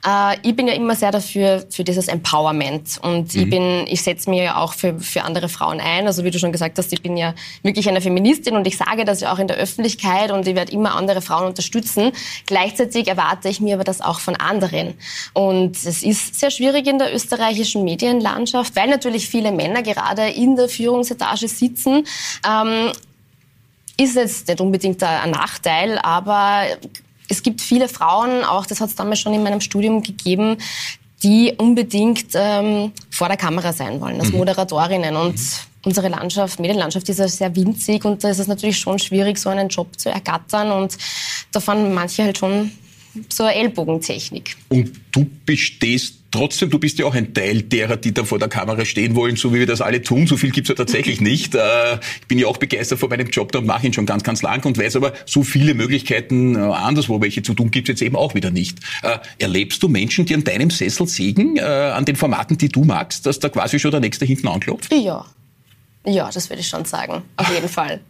Äh, 0.05 0.35
ich 0.41 0.53
bin 0.53 0.67
ja 0.67 0.73
immer 0.73 0.95
sehr 0.95 1.11
dafür, 1.11 1.63
für 1.69 1.85
dieses 1.85 2.09
Empowerment. 2.09 2.99
Und 3.01 3.33
mhm. 3.33 3.41
ich 3.41 3.49
bin, 3.49 3.85
ich 3.87 4.03
setze 4.03 4.29
mir 4.29 4.43
ja 4.43 4.57
auch 4.57 4.73
für, 4.73 4.99
für 4.99 5.23
andere 5.23 5.47
Frauen 5.47 5.79
ein. 5.79 6.07
Also 6.07 6.25
wie 6.25 6.31
du 6.31 6.39
schon 6.39 6.51
gesagt 6.51 6.77
hast, 6.77 6.91
ich 6.91 7.01
bin 7.01 7.15
ja 7.15 7.33
wirklich 7.61 7.87
eine 7.87 8.01
Feministin 8.01 8.57
und 8.57 8.67
ich 8.67 8.75
sage 8.75 9.05
das 9.05 9.21
ja 9.21 9.31
auch 9.31 9.39
in 9.39 9.47
der 9.47 9.55
Öffentlichkeit 9.55 10.31
und 10.31 10.45
ich 10.45 10.55
werde 10.55 10.73
immer 10.73 10.95
andere 10.95 11.21
Frauen 11.21 11.47
unterstützen. 11.47 12.11
Gleichzeitig 12.45 13.07
erwarte 13.07 13.47
ich 13.47 13.61
mir 13.61 13.75
aber 13.75 13.85
das 13.85 14.01
auch 14.01 14.19
von 14.19 14.35
anderen. 14.35 14.95
Und 15.31 15.77
es 15.77 16.03
ist 16.03 16.37
sehr 16.37 16.51
schwierig 16.51 16.85
in 16.87 16.99
der 16.99 17.15
österreichischen 17.15 17.85
Medienlandschaft, 17.85 18.75
weil 18.75 18.89
natürlich 18.89 19.29
viele 19.29 19.53
Männer 19.53 19.83
gerade 19.83 20.27
in 20.27 20.57
der 20.57 20.67
Führungsetage 20.67 21.47
sitzen. 21.47 22.05
Ähm, 22.45 22.91
ist 23.97 24.15
jetzt 24.15 24.47
nicht 24.47 24.61
unbedingt 24.61 25.03
ein 25.03 25.31
Nachteil, 25.31 25.99
aber 25.99 26.63
es 27.29 27.43
gibt 27.43 27.61
viele 27.61 27.87
Frauen, 27.87 28.43
auch 28.43 28.65
das 28.65 28.81
hat 28.81 28.89
es 28.89 28.95
damals 28.95 29.19
schon 29.19 29.33
in 29.33 29.43
meinem 29.43 29.61
Studium 29.61 30.03
gegeben, 30.03 30.57
die 31.23 31.53
unbedingt 31.57 32.27
ähm, 32.33 32.91
vor 33.09 33.29
der 33.29 33.37
Kamera 33.37 33.71
sein 33.71 34.01
wollen, 34.01 34.19
als 34.19 34.31
mhm. 34.31 34.39
Moderatorinnen. 34.39 35.15
Und 35.15 35.35
mhm. 35.35 35.39
unsere 35.85 36.09
Landschaft, 36.09 36.59
Medienlandschaft 36.59 37.07
ist 37.07 37.19
ja 37.19 37.27
sehr 37.27 37.55
winzig 37.55 38.03
und 38.03 38.23
da 38.23 38.29
ist 38.29 38.39
es 38.39 38.47
natürlich 38.47 38.77
schon 38.77 38.99
schwierig, 38.99 39.37
so 39.37 39.49
einen 39.49 39.69
Job 39.69 39.97
zu 39.97 40.09
ergattern. 40.09 40.71
Und 40.71 40.97
da 41.51 41.59
fahren 41.61 41.93
manche 41.93 42.23
halt 42.23 42.37
schon 42.37 42.71
so 43.29 43.43
eine 43.43 43.55
Ellbogentechnik. 43.55 44.55
Und 44.69 44.91
du 45.11 45.27
bestehst 45.45 46.15
trotzdem, 46.31 46.69
du 46.69 46.79
bist 46.79 46.99
ja 46.99 47.05
auch 47.05 47.13
ein 47.13 47.33
Teil 47.33 47.61
derer, 47.61 47.95
die 47.95 48.13
da 48.13 48.23
vor 48.23 48.39
der 48.39 48.47
Kamera 48.47 48.85
stehen 48.85 49.15
wollen, 49.15 49.35
so 49.35 49.53
wie 49.53 49.59
wir 49.59 49.67
das 49.67 49.81
alle 49.81 50.01
tun. 50.01 50.27
So 50.27 50.35
viel 50.35 50.51
gibt's 50.51 50.69
ja 50.69 50.75
tatsächlich 50.75 51.21
nicht. 51.21 51.55
Äh, 51.55 51.95
ich 52.21 52.27
bin 52.27 52.39
ja 52.39 52.47
auch 52.47 52.57
begeistert 52.57 52.99
vor 52.99 53.09
meinem 53.09 53.27
Job 53.27 53.51
da 53.51 53.59
und 53.59 53.67
mache 53.67 53.85
ihn 53.85 53.93
schon 53.93 54.05
ganz, 54.05 54.23
ganz 54.23 54.41
lang 54.41 54.65
und 54.65 54.77
weiß 54.77 54.95
aber, 54.95 55.13
so 55.25 55.43
viele 55.43 55.73
Möglichkeiten 55.73 56.55
äh, 56.55 56.59
anderswo 56.59 57.21
welche 57.21 57.43
zu 57.43 57.53
tun 57.53 57.71
gibt's 57.71 57.89
jetzt 57.89 58.01
eben 58.01 58.15
auch 58.15 58.33
wieder 58.33 58.51
nicht. 58.51 58.79
Äh, 59.03 59.19
erlebst 59.37 59.81
du 59.83 59.87
Menschen, 59.87 60.25
die 60.25 60.33
an 60.33 60.43
deinem 60.43 60.69
Sessel 60.69 61.07
sägen, 61.07 61.59
an 61.59 62.05
den 62.05 62.15
Formaten, 62.15 62.57
die 62.57 62.69
du 62.69 62.83
magst, 62.83 63.25
dass 63.25 63.39
da 63.39 63.49
quasi 63.49 63.79
schon 63.79 63.91
der 63.91 63.99
Nächste 63.99 64.25
hinten 64.25 64.47
anklopft? 64.47 64.93
Ja. 64.93 65.25
Ja, 66.05 66.29
das 66.33 66.49
würde 66.49 66.59
ich 66.59 66.67
schon 66.67 66.85
sagen, 66.85 67.23
auf 67.37 67.49
jeden 67.49 67.69
Fall. 67.77 68.01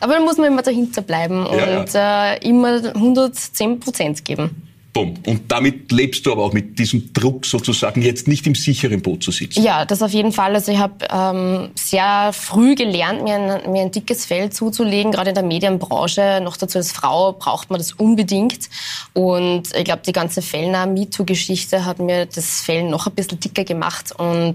Aber 0.00 0.14
dann 0.14 0.24
muss 0.24 0.36
man 0.36 0.46
immer 0.46 0.62
dahinter 0.62 1.02
bleiben 1.02 1.44
und 1.44 1.58
ja, 1.58 1.84
ja. 1.84 2.32
Äh, 2.34 2.48
immer 2.48 2.80
110 2.94 3.80
Prozent 3.80 4.24
geben. 4.24 4.66
Bumm. 4.96 5.12
Und 5.26 5.52
damit 5.52 5.92
lebst 5.92 6.24
du 6.24 6.32
aber 6.32 6.42
auch 6.42 6.54
mit 6.54 6.78
diesem 6.78 7.12
Druck 7.12 7.44
sozusagen 7.44 8.00
jetzt 8.00 8.28
nicht 8.28 8.46
im 8.46 8.54
sicheren 8.54 9.02
Boot 9.02 9.22
zu 9.22 9.30
sitzen. 9.30 9.62
Ja, 9.62 9.84
das 9.84 10.00
auf 10.00 10.12
jeden 10.12 10.32
Fall. 10.32 10.54
Also 10.54 10.72
ich 10.72 10.78
habe 10.78 11.06
ähm, 11.10 11.68
sehr 11.74 12.30
früh 12.32 12.74
gelernt, 12.74 13.22
mir 13.22 13.34
ein, 13.34 13.70
mir 13.70 13.82
ein 13.82 13.90
dickes 13.90 14.24
Fell 14.24 14.48
zuzulegen, 14.48 15.12
gerade 15.12 15.28
in 15.28 15.34
der 15.34 15.44
Medienbranche. 15.44 16.40
Noch 16.42 16.56
dazu 16.56 16.78
als 16.78 16.92
Frau 16.92 17.32
braucht 17.32 17.68
man 17.68 17.78
das 17.78 17.92
unbedingt. 17.92 18.70
Und 19.12 19.64
ich 19.76 19.84
glaube, 19.84 20.00
die 20.06 20.12
ganze 20.12 20.40
Fellner 20.40 20.86
MeToo-Geschichte 20.86 21.84
hat 21.84 21.98
mir 21.98 22.24
das 22.24 22.62
Fell 22.62 22.84
noch 22.84 23.06
ein 23.06 23.14
bisschen 23.14 23.38
dicker 23.38 23.64
gemacht. 23.64 24.14
Und 24.16 24.54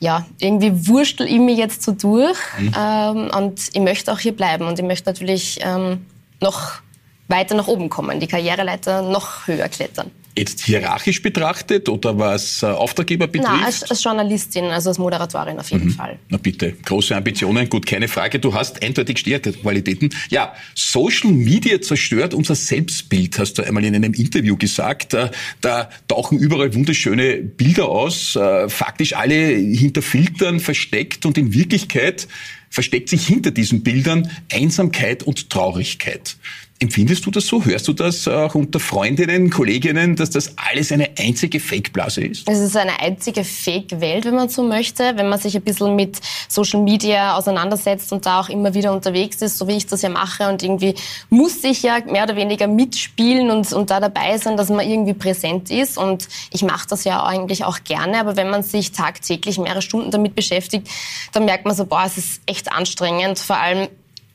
ja, 0.00 0.26
irgendwie 0.40 0.88
wurstel 0.88 1.28
ich 1.28 1.38
mich 1.38 1.56
jetzt 1.56 1.84
so 1.84 1.92
durch. 1.92 2.36
Mhm. 2.58 2.74
Ähm, 2.76 3.30
und 3.36 3.60
ich 3.72 3.80
möchte 3.80 4.12
auch 4.12 4.18
hier 4.18 4.32
bleiben. 4.32 4.66
Und 4.66 4.76
ich 4.80 4.84
möchte 4.84 5.08
natürlich 5.08 5.60
ähm, 5.62 6.04
noch 6.40 6.80
weiter 7.28 7.54
nach 7.54 7.68
oben 7.68 7.88
kommen, 7.88 8.20
die 8.20 8.26
Karriereleiter 8.26 9.02
noch 9.02 9.46
höher 9.46 9.68
klettern. 9.68 10.10
Jetzt 10.38 10.60
hierarchisch 10.60 11.20
betrachtet 11.20 11.88
oder 11.88 12.16
was 12.16 12.62
äh, 12.62 12.66
Auftraggeber 12.66 13.26
betrifft? 13.26 13.52
Na, 13.58 13.66
als, 13.66 13.82
als 13.90 14.04
Journalistin, 14.04 14.66
also 14.66 14.90
als 14.90 14.98
Moderatorin 14.98 15.58
auf 15.58 15.68
jeden 15.70 15.86
mhm. 15.86 15.90
Fall. 15.90 16.16
Na 16.28 16.38
bitte, 16.38 16.74
große 16.84 17.16
Ambitionen, 17.16 17.68
gut, 17.68 17.86
keine 17.86 18.06
Frage. 18.06 18.38
Du 18.38 18.54
hast 18.54 18.80
eindeutig 18.80 19.18
Stärkequalitäten. 19.18 20.10
Ja, 20.30 20.54
Social 20.76 21.32
Media 21.32 21.80
zerstört 21.80 22.34
unser 22.34 22.54
Selbstbild, 22.54 23.36
hast 23.36 23.54
du 23.54 23.62
einmal 23.62 23.84
in 23.84 23.96
einem 23.96 24.14
Interview 24.14 24.56
gesagt. 24.56 25.12
Da, 25.12 25.32
da 25.60 25.90
tauchen 26.06 26.38
überall 26.38 26.72
wunderschöne 26.72 27.38
Bilder 27.38 27.88
aus, 27.88 28.36
äh, 28.36 28.68
faktisch 28.68 29.14
alle 29.14 29.34
hinter 29.34 30.02
Filtern 30.02 30.60
versteckt 30.60 31.26
und 31.26 31.36
in 31.36 31.52
Wirklichkeit 31.52 32.28
versteckt 32.70 33.08
sich 33.08 33.26
hinter 33.26 33.50
diesen 33.50 33.82
Bildern 33.82 34.30
Einsamkeit 34.52 35.22
und 35.24 35.50
Traurigkeit. 35.50 36.36
Empfindest 36.80 37.26
du 37.26 37.32
das 37.32 37.46
so? 37.48 37.64
Hörst 37.64 37.88
du 37.88 37.92
das 37.92 38.28
auch 38.28 38.54
unter 38.54 38.78
Freundinnen, 38.78 39.50
Kolleginnen, 39.50 40.14
dass 40.14 40.30
das 40.30 40.54
alles 40.56 40.92
eine 40.92 41.10
einzige 41.18 41.58
Fake-Blase 41.58 42.24
ist? 42.24 42.48
Es 42.48 42.60
ist 42.60 42.76
eine 42.76 43.00
einzige 43.00 43.42
Fake-Welt, 43.42 44.26
wenn 44.26 44.36
man 44.36 44.48
so 44.48 44.62
möchte. 44.62 45.14
Wenn 45.16 45.28
man 45.28 45.40
sich 45.40 45.56
ein 45.56 45.62
bisschen 45.62 45.96
mit 45.96 46.20
Social 46.46 46.80
Media 46.80 47.36
auseinandersetzt 47.36 48.12
und 48.12 48.26
da 48.26 48.40
auch 48.40 48.48
immer 48.48 48.74
wieder 48.74 48.92
unterwegs 48.92 49.42
ist, 49.42 49.58
so 49.58 49.66
wie 49.66 49.76
ich 49.76 49.86
das 49.86 50.02
ja 50.02 50.08
mache 50.08 50.48
und 50.48 50.62
irgendwie 50.62 50.94
muss 51.30 51.64
ich 51.64 51.82
ja 51.82 51.98
mehr 52.06 52.22
oder 52.22 52.36
weniger 52.36 52.68
mitspielen 52.68 53.50
und, 53.50 53.72
und 53.72 53.90
da 53.90 53.98
dabei 53.98 54.38
sein, 54.38 54.56
dass 54.56 54.68
man 54.68 54.88
irgendwie 54.88 55.14
präsent 55.14 55.72
ist. 55.72 55.98
Und 55.98 56.28
ich 56.52 56.62
mache 56.62 56.86
das 56.88 57.02
ja 57.02 57.24
eigentlich 57.24 57.64
auch 57.64 57.82
gerne, 57.82 58.20
aber 58.20 58.36
wenn 58.36 58.50
man 58.50 58.62
sich 58.62 58.92
tagtäglich 58.92 59.58
mehrere 59.58 59.82
Stunden 59.82 60.12
damit 60.12 60.36
beschäftigt, 60.36 60.86
dann 61.32 61.44
merkt 61.44 61.64
man 61.64 61.74
so, 61.74 61.86
boah, 61.86 62.04
es 62.06 62.18
ist 62.18 62.40
echt 62.46 62.70
anstrengend. 62.70 63.40
Vor 63.40 63.56
allem 63.56 63.88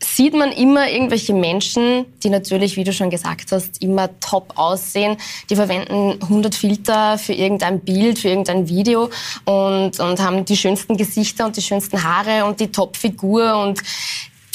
sieht 0.03 0.33
man 0.33 0.51
immer 0.51 0.89
irgendwelche 0.89 1.33
Menschen, 1.33 2.05
die 2.23 2.29
natürlich, 2.29 2.77
wie 2.77 2.83
du 2.83 2.93
schon 2.93 3.09
gesagt 3.09 3.51
hast, 3.51 3.81
immer 3.81 4.09
top 4.19 4.53
aussehen. 4.55 5.17
Die 5.49 5.55
verwenden 5.55 6.21
100 6.21 6.55
Filter 6.55 7.17
für 7.17 7.33
irgendein 7.33 7.79
Bild, 7.79 8.19
für 8.19 8.29
irgendein 8.29 8.67
Video 8.67 9.09
und, 9.45 9.99
und 9.99 10.19
haben 10.19 10.45
die 10.45 10.57
schönsten 10.57 10.97
Gesichter 10.97 11.45
und 11.45 11.57
die 11.57 11.61
schönsten 11.61 12.03
Haare 12.03 12.45
und 12.45 12.59
die 12.59 12.71
Top-Figur 12.71 13.57
und 13.57 13.81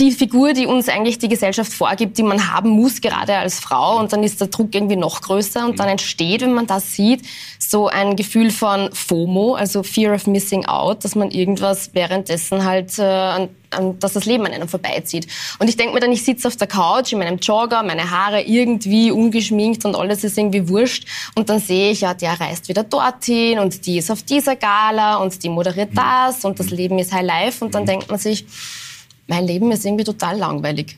die 0.00 0.12
Figur, 0.12 0.52
die 0.52 0.66
uns 0.66 0.88
eigentlich 0.88 1.18
die 1.18 1.28
Gesellschaft 1.28 1.72
vorgibt, 1.72 2.18
die 2.18 2.22
man 2.22 2.52
haben 2.52 2.70
muss, 2.70 3.00
gerade 3.00 3.36
als 3.36 3.58
Frau. 3.58 3.98
Und 3.98 4.12
dann 4.12 4.22
ist 4.22 4.40
der 4.40 4.46
Druck 4.46 4.72
irgendwie 4.74 4.96
noch 4.96 5.20
größer. 5.20 5.64
Und 5.64 5.80
dann 5.80 5.88
entsteht, 5.88 6.42
wenn 6.42 6.54
man 6.54 6.66
das 6.66 6.94
sieht, 6.94 7.22
so 7.58 7.88
ein 7.88 8.14
Gefühl 8.14 8.50
von 8.50 8.90
FOMO, 8.92 9.54
also 9.54 9.82
Fear 9.82 10.14
of 10.14 10.26
Missing 10.26 10.66
Out, 10.66 11.04
dass 11.04 11.16
man 11.16 11.30
irgendwas 11.30 11.90
währenddessen 11.94 12.64
halt, 12.64 12.96
äh, 12.98 13.02
an, 13.02 13.48
an, 13.70 13.98
dass 13.98 14.12
das 14.12 14.24
Leben 14.24 14.46
an 14.46 14.52
einem 14.52 14.68
vorbeizieht. 14.68 15.26
Und 15.58 15.68
ich 15.68 15.76
denke 15.76 15.94
mir 15.94 16.00
dann, 16.00 16.12
ich 16.12 16.24
sitze 16.24 16.46
auf 16.46 16.56
der 16.56 16.68
Couch 16.68 17.12
in 17.12 17.18
meinem 17.18 17.38
Jogger, 17.38 17.82
meine 17.82 18.10
Haare 18.10 18.42
irgendwie 18.42 19.10
ungeschminkt 19.10 19.84
und 19.84 19.96
alles 19.96 20.22
ist 20.22 20.38
irgendwie 20.38 20.68
wurscht. 20.68 21.06
Und 21.34 21.50
dann 21.50 21.58
sehe 21.58 21.90
ich, 21.90 22.02
ja, 22.02 22.14
der 22.14 22.40
reist 22.40 22.68
wieder 22.68 22.84
dorthin 22.84 23.58
und 23.58 23.84
die 23.84 23.98
ist 23.98 24.10
auf 24.12 24.22
dieser 24.22 24.54
Gala 24.54 25.16
und 25.16 25.42
die 25.42 25.48
moderiert 25.48 25.90
das 25.92 26.44
und 26.44 26.60
das 26.60 26.70
Leben 26.70 26.98
ist 27.00 27.12
High 27.12 27.26
Life. 27.26 27.64
Und 27.64 27.74
dann 27.74 27.84
denkt 27.84 28.08
man 28.08 28.18
sich, 28.18 28.46
mein 29.28 29.46
Leben 29.46 29.70
ist 29.70 29.84
irgendwie 29.84 30.04
total 30.04 30.36
langweilig. 30.36 30.96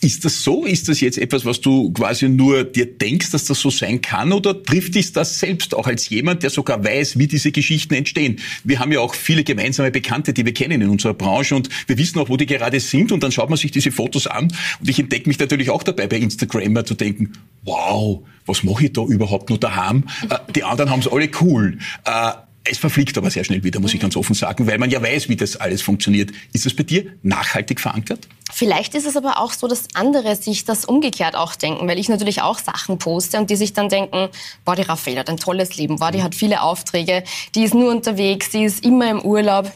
Ist 0.00 0.24
das 0.24 0.42
so? 0.42 0.64
Ist 0.64 0.88
das 0.88 1.00
jetzt 1.00 1.18
etwas, 1.18 1.44
was 1.44 1.60
du 1.60 1.92
quasi 1.92 2.28
nur 2.28 2.64
dir 2.64 2.86
denkst, 2.86 3.30
dass 3.30 3.44
das 3.44 3.60
so 3.60 3.70
sein 3.70 4.00
kann? 4.00 4.32
Oder 4.32 4.62
trifft 4.62 4.94
dich 4.94 5.12
das 5.12 5.38
selbst 5.38 5.74
auch 5.74 5.86
als 5.86 6.08
jemand, 6.08 6.42
der 6.42 6.50
sogar 6.50 6.84
weiß, 6.84 7.18
wie 7.18 7.26
diese 7.26 7.52
Geschichten 7.52 7.94
entstehen? 7.94 8.40
Wir 8.64 8.78
haben 8.78 8.92
ja 8.92 9.00
auch 9.00 9.14
viele 9.14 9.44
gemeinsame 9.44 9.90
Bekannte, 9.90 10.32
die 10.32 10.44
wir 10.44 10.54
kennen 10.54 10.80
in 10.80 10.88
unserer 10.88 11.14
Branche 11.14 11.54
und 11.54 11.68
wir 11.86 11.98
wissen 11.98 12.18
auch, 12.18 12.28
wo 12.28 12.36
die 12.36 12.46
gerade 12.46 12.80
sind 12.80 13.12
und 13.12 13.22
dann 13.22 13.32
schaut 13.32 13.50
man 13.50 13.58
sich 13.58 13.70
diese 13.70 13.90
Fotos 13.90 14.26
an 14.26 14.48
und 14.80 14.88
ich 14.88 14.98
entdecke 14.98 15.28
mich 15.28 15.38
natürlich 15.38 15.70
auch 15.70 15.82
dabei 15.82 16.06
bei 16.06 16.18
Instagram 16.18 16.72
mal 16.72 16.84
zu 16.84 16.94
denken, 16.94 17.32
wow, 17.64 18.22
was 18.44 18.62
mache 18.62 18.86
ich 18.86 18.92
da 18.92 19.02
überhaupt 19.02 19.50
nur 19.50 19.58
daheim? 19.58 20.04
Äh, 20.30 20.38
die 20.54 20.64
anderen 20.64 20.90
haben 20.90 21.00
es 21.00 21.08
alle 21.08 21.28
cool. 21.40 21.78
Äh, 22.04 22.32
es 22.70 22.78
verfliegt 22.78 23.16
aber 23.18 23.30
sehr 23.30 23.44
schnell 23.44 23.62
wieder, 23.62 23.80
muss 23.80 23.94
ich 23.94 24.00
ganz 24.00 24.16
offen 24.16 24.34
sagen, 24.34 24.66
weil 24.66 24.78
man 24.78 24.90
ja 24.90 25.02
weiß, 25.02 25.28
wie 25.28 25.36
das 25.36 25.56
alles 25.56 25.82
funktioniert. 25.82 26.30
Ist 26.52 26.66
das 26.66 26.74
bei 26.74 26.82
dir 26.82 27.06
nachhaltig 27.22 27.80
verankert? 27.80 28.28
Vielleicht 28.52 28.94
ist 28.94 29.06
es 29.06 29.16
aber 29.16 29.40
auch 29.40 29.52
so, 29.52 29.68
dass 29.68 29.88
andere 29.94 30.36
sich 30.36 30.64
das 30.64 30.84
umgekehrt 30.84 31.34
auch 31.34 31.54
denken, 31.54 31.88
weil 31.88 31.98
ich 31.98 32.08
natürlich 32.08 32.42
auch 32.42 32.58
Sachen 32.58 32.98
poste 32.98 33.38
und 33.38 33.50
die 33.50 33.56
sich 33.56 33.72
dann 33.72 33.88
denken, 33.88 34.28
boah, 34.64 34.76
die 34.76 34.82
Raphael 34.82 35.18
hat 35.18 35.28
ein 35.28 35.36
tolles 35.36 35.76
Leben, 35.76 35.96
boah, 35.96 36.10
die 36.10 36.22
hat 36.22 36.34
viele 36.34 36.62
Aufträge, 36.62 37.24
die 37.54 37.64
ist 37.64 37.74
nur 37.74 37.90
unterwegs, 37.90 38.50
die 38.50 38.64
ist 38.64 38.84
immer 38.84 39.10
im 39.10 39.20
Urlaub. 39.20 39.70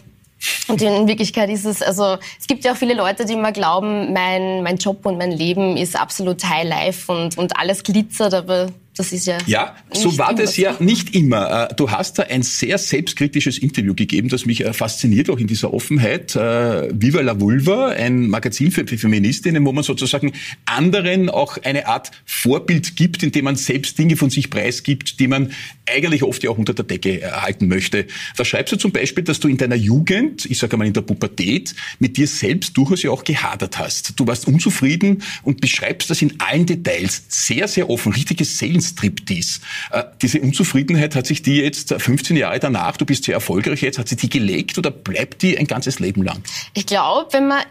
Und 0.69 0.81
in 0.81 1.07
Wirklichkeit 1.07 1.51
ist 1.51 1.67
es, 1.67 1.83
also 1.83 2.17
es 2.39 2.47
gibt 2.47 2.65
ja 2.65 2.73
auch 2.73 2.77
viele 2.77 2.95
Leute, 2.95 3.27
die 3.27 3.35
immer 3.35 3.53
glauben, 3.53 4.13
mein, 4.15 4.63
mein 4.63 4.79
Job 4.79 5.05
und 5.05 5.19
mein 5.19 5.33
Leben 5.33 5.77
ist 5.77 6.01
absolut 6.01 6.43
High 6.43 6.67
Life 6.67 7.13
und, 7.13 7.37
und 7.37 7.59
alles 7.59 7.83
glitzert, 7.83 8.33
aber 8.33 8.69
das 8.97 9.13
ist 9.13 9.27
ja. 9.27 9.39
Ja, 9.47 9.77
so 9.93 10.19
war 10.19 10.35
das 10.35 10.57
ja 10.57 10.77
nicht 10.81 11.15
immer. 11.15 11.71
Äh, 11.71 11.75
du 11.75 11.91
hast 11.91 12.19
da 12.19 12.25
ein 12.25 12.43
sehr 12.43 12.77
selbstkritisches 12.77 13.57
Interview 13.59 13.95
gegeben, 13.95 14.29
das 14.29 14.47
mich 14.47 14.65
äh, 14.65 14.73
fasziniert, 14.73 15.31
auch 15.31 15.39
in 15.39 15.47
dieser 15.47 15.73
Offenheit. 15.73 16.37
Äh, 16.37 16.89
Viva 16.93 17.21
la 17.21 17.41
Vulva, 17.41 17.89
ein 17.89 18.29
Magazin 18.29 18.71
für 18.71 18.85
Feministinnen, 18.87 19.65
wo 19.65 19.73
man 19.73 19.85
sozusagen 19.85 20.33
anderen 20.67 21.31
auch 21.31 21.57
eine 21.63 21.87
Art 21.87 22.11
Vorbild 22.27 22.97
gibt, 22.97 23.23
indem 23.23 23.45
man 23.45 23.57
selbst 23.57 23.99
Dinge 23.99 24.17
von 24.17 24.29
sich 24.29 24.51
preisgibt, 24.51 25.19
die 25.21 25.29
man 25.29 25.53
eigentlich 25.87 26.23
oft 26.23 26.43
ja 26.43 26.51
auch 26.51 26.59
unter 26.59 26.75
der 26.75 26.85
Decke 26.85 27.21
erhalten 27.21 27.69
möchte. 27.69 28.07
Da 28.37 28.45
schreibst 28.45 28.73
du 28.73 28.77
zum 28.77 28.93
Beispiel, 28.93 29.25
dass 29.25 29.41
du 29.41 29.49
in 29.49 29.57
deiner 29.57 29.77
Jugend, 29.77 30.45
ich 30.45 30.59
sage 30.59 30.77
mal 30.77 30.87
in 30.87 30.93
der 30.93 31.03
Pubertät, 31.03 31.75
mit 32.01 32.17
dir 32.17 32.27
selbst 32.27 32.77
durchaus 32.77 33.03
ja 33.03 33.11
auch 33.11 33.25
gehadert 33.25 33.79
hast. 33.79 34.19
Du 34.19 34.27
warst 34.27 34.47
unzufrieden 34.47 35.23
und 35.43 35.61
beschreibst 35.61 36.11
das 36.11 36.23
in 36.23 36.39
allen 36.39 36.67
Details 36.67 37.23
sehr, 37.29 37.67
sehr 37.67 37.89
offen, 37.89 38.13
richtiges 38.13 38.59
Seelens 38.59 38.90
Striptease. 38.91 39.61
Äh, 39.91 40.05
diese 40.21 40.41
Unzufriedenheit 40.41 41.15
hat 41.15 41.27
sich 41.27 41.43
die 41.43 41.57
jetzt 41.57 41.95
15 41.97 42.37
Jahre 42.37 42.59
danach, 42.59 42.97
du 42.97 43.05
bist 43.05 43.25
sehr 43.25 43.35
erfolgreich 43.35 43.83
jetzt, 43.83 43.99
hat 43.99 44.09
sie 44.09 44.17
die 44.17 44.29
gelegt 44.29 44.79
oder 44.79 44.91
bleibt 44.91 45.43
die 45.43 45.59
ein 45.59 45.67
ganzes 45.67 45.99
Leben 45.99 46.23
lang? 46.23 46.43
Ich 46.75 46.87
glaube, 46.87 47.33
wenn 47.33 47.49
man 47.49 47.63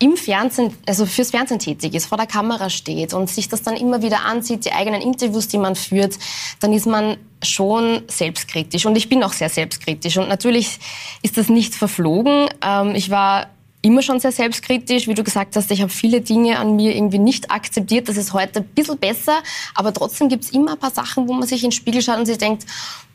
im 0.00 0.16
Fernsehen, 0.16 0.74
also 0.86 1.06
fürs 1.06 1.30
Fernsehen 1.30 1.60
tätig 1.60 1.94
ist, 1.94 2.06
vor 2.06 2.18
der 2.18 2.26
Kamera 2.26 2.68
steht 2.68 3.14
und 3.14 3.30
sich 3.30 3.48
das 3.48 3.62
dann 3.62 3.76
immer 3.76 4.02
wieder 4.02 4.24
ansieht, 4.24 4.64
die 4.64 4.72
eigenen 4.72 5.00
Interviews, 5.00 5.48
die 5.48 5.58
man 5.58 5.76
führt, 5.76 6.18
dann 6.60 6.72
ist 6.72 6.86
man 6.86 7.16
schon 7.42 8.02
selbstkritisch. 8.08 8.86
Und 8.86 8.96
ich 8.96 9.08
bin 9.08 9.22
auch 9.22 9.32
sehr 9.32 9.48
selbstkritisch. 9.48 10.16
Und 10.16 10.28
natürlich 10.28 10.78
ist 11.22 11.36
das 11.36 11.48
nicht 11.48 11.74
verflogen. 11.74 12.48
Ähm, 12.62 12.94
ich 12.94 13.10
war 13.10 13.50
immer 13.84 14.02
schon 14.02 14.18
sehr 14.18 14.32
selbstkritisch. 14.32 15.06
Wie 15.06 15.14
du 15.14 15.22
gesagt 15.22 15.56
hast, 15.56 15.70
ich 15.70 15.82
habe 15.82 15.92
viele 15.92 16.20
Dinge 16.20 16.58
an 16.58 16.74
mir 16.76 16.94
irgendwie 16.96 17.18
nicht 17.18 17.50
akzeptiert. 17.50 18.08
Das 18.08 18.16
ist 18.16 18.32
heute 18.32 18.60
ein 18.60 18.66
bisschen 18.66 18.98
besser. 18.98 19.42
Aber 19.74 19.92
trotzdem 19.92 20.28
gibt 20.28 20.44
es 20.44 20.50
immer 20.50 20.72
ein 20.72 20.78
paar 20.78 20.90
Sachen, 20.90 21.28
wo 21.28 21.34
man 21.34 21.46
sich 21.46 21.62
in 21.62 21.70
den 21.70 21.72
Spiegel 21.72 22.02
schaut 22.02 22.18
und 22.18 22.26
sich 22.26 22.38
denkt, 22.38 22.64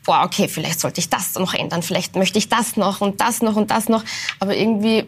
boah, 0.04 0.22
okay, 0.24 0.48
vielleicht 0.48 0.80
sollte 0.80 1.00
ich 1.00 1.10
das 1.10 1.34
noch 1.34 1.54
ändern. 1.54 1.82
Vielleicht 1.82 2.16
möchte 2.16 2.38
ich 2.38 2.48
das 2.48 2.76
noch 2.76 3.00
und 3.00 3.20
das 3.20 3.42
noch 3.42 3.56
und 3.56 3.70
das 3.70 3.88
noch. 3.88 4.04
Aber 4.38 4.56
irgendwie 4.56 5.06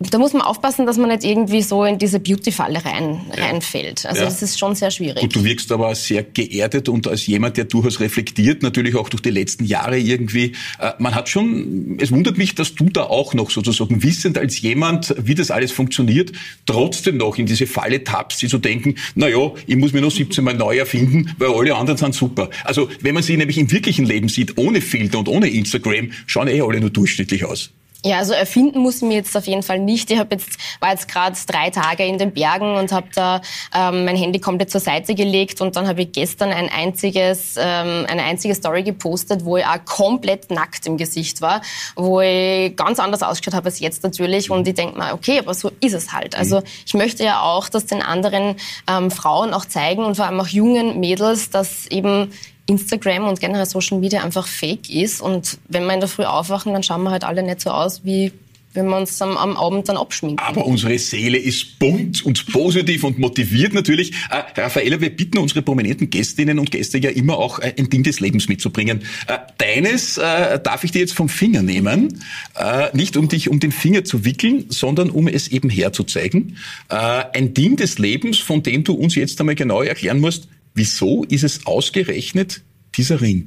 da 0.00 0.18
muss 0.18 0.32
man 0.32 0.42
aufpassen, 0.42 0.86
dass 0.86 0.96
man 0.96 1.08
nicht 1.08 1.24
irgendwie 1.24 1.62
so 1.62 1.84
in 1.84 1.98
diese 1.98 2.18
Beauty-Falle 2.18 2.84
rein, 2.84 3.20
ja. 3.36 3.44
reinfällt. 3.44 4.04
Also 4.06 4.20
ja. 4.20 4.24
das 4.26 4.42
ist 4.42 4.58
schon 4.58 4.74
sehr 4.74 4.90
schwierig. 4.90 5.20
Gut, 5.20 5.36
du 5.36 5.44
wirkst 5.44 5.70
aber 5.70 5.94
sehr 5.94 6.24
geerdet 6.24 6.88
und 6.88 7.06
als 7.06 7.26
jemand, 7.26 7.56
der 7.56 7.64
durchaus 7.64 8.00
reflektiert, 8.00 8.62
natürlich 8.62 8.96
auch 8.96 9.08
durch 9.08 9.22
die 9.22 9.30
letzten 9.30 9.64
Jahre 9.64 9.98
irgendwie. 9.98 10.52
Äh, 10.80 10.92
man 10.98 11.14
hat 11.14 11.28
schon, 11.28 11.96
es 12.00 12.10
wundert 12.10 12.38
mich, 12.38 12.54
dass 12.56 12.74
du 12.74 12.86
da 12.86 13.04
auch 13.04 13.34
noch 13.34 13.50
sozusagen 13.50 14.02
wissend 14.02 14.36
als 14.36 14.60
jemand, 14.60 15.14
wie 15.18 15.36
das 15.36 15.50
alles 15.50 15.70
funktioniert, 15.70 16.32
trotzdem 16.66 17.16
noch 17.16 17.38
in 17.38 17.46
diese 17.46 17.66
Falle 17.66 18.02
tappst, 18.02 18.42
die 18.42 18.48
zu 18.48 18.58
denken, 18.58 18.96
na 19.14 19.28
ja, 19.28 19.52
ich 19.66 19.76
muss 19.76 19.92
mir 19.92 20.00
noch 20.00 20.10
17 20.10 20.42
Mal 20.42 20.54
neu 20.54 20.76
erfinden, 20.76 21.34
weil 21.38 21.50
alle 21.50 21.76
anderen 21.76 21.98
sind 21.98 22.14
super. 22.14 22.50
Also 22.64 22.88
wenn 23.00 23.14
man 23.14 23.22
sie 23.22 23.36
nämlich 23.36 23.58
im 23.58 23.70
wirklichen 23.70 24.04
Leben 24.04 24.28
sieht, 24.28 24.58
ohne 24.58 24.80
Filter 24.80 25.20
und 25.20 25.28
ohne 25.28 25.48
Instagram, 25.48 26.10
schauen 26.26 26.48
eh 26.48 26.60
alle 26.60 26.80
nur 26.80 26.90
durchschnittlich 26.90 27.44
aus. 27.44 27.70
Ja, 28.06 28.18
also 28.18 28.34
erfinden 28.34 28.80
muss 28.80 28.96
ich 28.96 29.02
mir 29.02 29.14
jetzt 29.14 29.34
auf 29.34 29.46
jeden 29.46 29.62
Fall 29.62 29.78
nicht. 29.78 30.10
Ich 30.10 30.18
habe 30.18 30.34
jetzt 30.34 30.58
war 30.78 30.90
jetzt 30.90 31.08
gerade 31.08 31.34
drei 31.46 31.70
Tage 31.70 32.04
in 32.04 32.18
den 32.18 32.32
Bergen 32.34 32.76
und 32.76 32.92
habe 32.92 33.08
da 33.14 33.40
ähm, 33.74 34.04
mein 34.04 34.14
Handy 34.14 34.38
komplett 34.40 34.70
zur 34.70 34.82
Seite 34.82 35.14
gelegt 35.14 35.62
und 35.62 35.74
dann 35.74 35.88
habe 35.88 36.02
ich 36.02 36.12
gestern 36.12 36.50
ein 36.50 36.68
einziges 36.68 37.54
ähm, 37.56 38.04
eine 38.06 38.24
einzige 38.24 38.54
Story 38.54 38.82
gepostet, 38.82 39.46
wo 39.46 39.56
ich 39.56 39.64
auch 39.64 39.82
komplett 39.86 40.50
nackt 40.50 40.86
im 40.86 40.98
Gesicht 40.98 41.40
war, 41.40 41.62
wo 41.96 42.20
ich 42.20 42.76
ganz 42.76 43.00
anders 43.00 43.22
ausgeschaut 43.22 43.54
habe 43.54 43.66
als 43.66 43.80
jetzt 43.80 44.02
natürlich 44.02 44.50
und 44.50 44.68
ich 44.68 44.74
denke 44.74 44.98
mal, 44.98 45.14
okay, 45.14 45.38
aber 45.38 45.54
so 45.54 45.70
ist 45.80 45.94
es 45.94 46.12
halt. 46.12 46.36
Also 46.36 46.60
mhm. 46.60 46.64
ich 46.84 46.92
möchte 46.92 47.24
ja 47.24 47.40
auch, 47.40 47.70
dass 47.70 47.86
den 47.86 48.02
anderen 48.02 48.56
ähm, 48.86 49.10
Frauen 49.10 49.54
auch 49.54 49.64
zeigen 49.64 50.04
und 50.04 50.16
vor 50.16 50.26
allem 50.26 50.40
auch 50.40 50.48
jungen 50.48 51.00
Mädels, 51.00 51.48
dass 51.48 51.86
eben 51.86 52.30
Instagram 52.66 53.28
und 53.28 53.40
generell 53.40 53.66
Social 53.66 53.98
Media 53.98 54.22
einfach 54.22 54.46
fake 54.46 54.88
ist. 54.90 55.20
Und 55.20 55.58
wenn 55.68 55.84
wir 55.84 55.94
in 55.94 56.00
der 56.00 56.08
Früh 56.08 56.24
aufwachen, 56.24 56.72
dann 56.72 56.82
schauen 56.82 57.02
wir 57.02 57.10
halt 57.10 57.24
alle 57.24 57.42
nicht 57.42 57.60
so 57.60 57.70
aus, 57.70 58.04
wie 58.04 58.32
wenn 58.74 58.88
wir 58.88 58.96
uns 58.96 59.22
am, 59.22 59.36
am 59.36 59.56
Abend 59.56 59.88
dann 59.88 59.96
abschminken. 59.96 60.44
Aber 60.44 60.66
unsere 60.66 60.98
Seele 60.98 61.38
ist 61.38 61.78
bunt 61.78 62.26
und 62.26 62.46
positiv 62.46 63.04
und 63.04 63.18
motiviert 63.18 63.72
natürlich. 63.72 64.12
Äh, 64.30 64.60
Raffaella, 64.60 65.00
wir 65.00 65.10
bitten 65.10 65.38
unsere 65.38 65.62
prominenten 65.62 66.10
Gästinnen 66.10 66.58
und 66.58 66.70
Gäste 66.70 66.98
ja 66.98 67.10
immer 67.10 67.38
auch 67.38 67.60
äh, 67.60 67.72
ein 67.78 67.88
Ding 67.88 68.02
des 68.02 68.20
Lebens 68.20 68.48
mitzubringen. 68.48 69.02
Äh, 69.28 69.38
deines 69.58 70.18
äh, 70.18 70.58
darf 70.58 70.84
ich 70.84 70.90
dir 70.90 71.00
jetzt 71.00 71.14
vom 71.14 71.28
Finger 71.28 71.62
nehmen. 71.62 72.20
Äh, 72.56 72.94
nicht 72.96 73.16
um 73.16 73.28
dich 73.28 73.48
um 73.48 73.60
den 73.60 73.72
Finger 73.72 74.04
zu 74.04 74.24
wickeln, 74.24 74.66
sondern 74.68 75.10
um 75.10 75.28
es 75.28 75.48
eben 75.48 75.70
herzuzeigen. 75.70 76.56
Äh, 76.88 76.96
ein 76.96 77.54
Ding 77.54 77.76
des 77.76 77.98
Lebens, 77.98 78.38
von 78.38 78.62
dem 78.62 78.82
du 78.82 78.94
uns 78.94 79.14
jetzt 79.14 79.38
einmal 79.40 79.54
genau 79.54 79.82
erklären 79.82 80.20
musst, 80.20 80.48
Wieso 80.74 81.24
ist 81.24 81.44
es 81.44 81.66
ausgerechnet 81.66 82.62
dieser 82.96 83.20
Ring? 83.20 83.46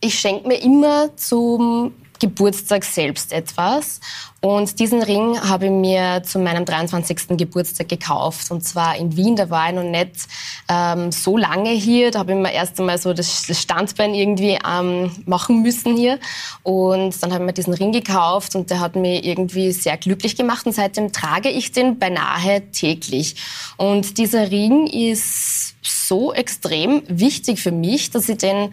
Ich 0.00 0.18
schenke 0.18 0.48
mir 0.48 0.60
immer 0.62 1.16
zum 1.16 1.94
Geburtstag 2.22 2.84
selbst 2.84 3.32
etwas. 3.32 3.98
Und 4.40 4.78
diesen 4.78 5.02
Ring 5.02 5.40
habe 5.40 5.66
ich 5.66 5.70
mir 5.72 6.22
zu 6.24 6.38
meinem 6.38 6.64
23. 6.64 7.36
Geburtstag 7.36 7.88
gekauft. 7.88 8.50
Und 8.52 8.62
zwar 8.62 8.96
in 8.96 9.16
Wien. 9.16 9.34
Da 9.34 9.50
war 9.50 9.68
ich 9.68 9.74
noch 9.74 9.82
nicht 9.82 10.28
ähm, 10.68 11.10
so 11.10 11.36
lange 11.36 11.70
hier. 11.70 12.12
Da 12.12 12.20
habe 12.20 12.32
ich 12.32 12.38
mir 12.38 12.52
erst 12.52 12.78
einmal 12.78 12.98
so 12.98 13.12
das, 13.12 13.46
Standbein 13.60 14.14
irgendwie 14.14 14.56
ähm, 14.68 15.10
machen 15.26 15.62
müssen 15.62 15.96
hier. 15.96 16.20
Und 16.62 17.20
dann 17.22 17.32
habe 17.32 17.42
ich 17.42 17.46
mir 17.46 17.52
diesen 17.52 17.74
Ring 17.74 17.90
gekauft 17.90 18.54
und 18.54 18.70
der 18.70 18.78
hat 18.78 18.94
mich 18.94 19.24
irgendwie 19.24 19.72
sehr 19.72 19.96
glücklich 19.96 20.36
gemacht. 20.36 20.64
Und 20.64 20.72
seitdem 20.72 21.12
trage 21.12 21.48
ich 21.48 21.72
den 21.72 21.98
beinahe 21.98 22.70
täglich. 22.70 23.34
Und 23.76 24.16
dieser 24.18 24.50
Ring 24.50 24.86
ist 24.86 25.74
so 25.82 26.32
extrem 26.32 27.02
wichtig 27.08 27.60
für 27.60 27.72
mich, 27.72 28.10
dass 28.10 28.28
ich 28.28 28.38
den 28.38 28.70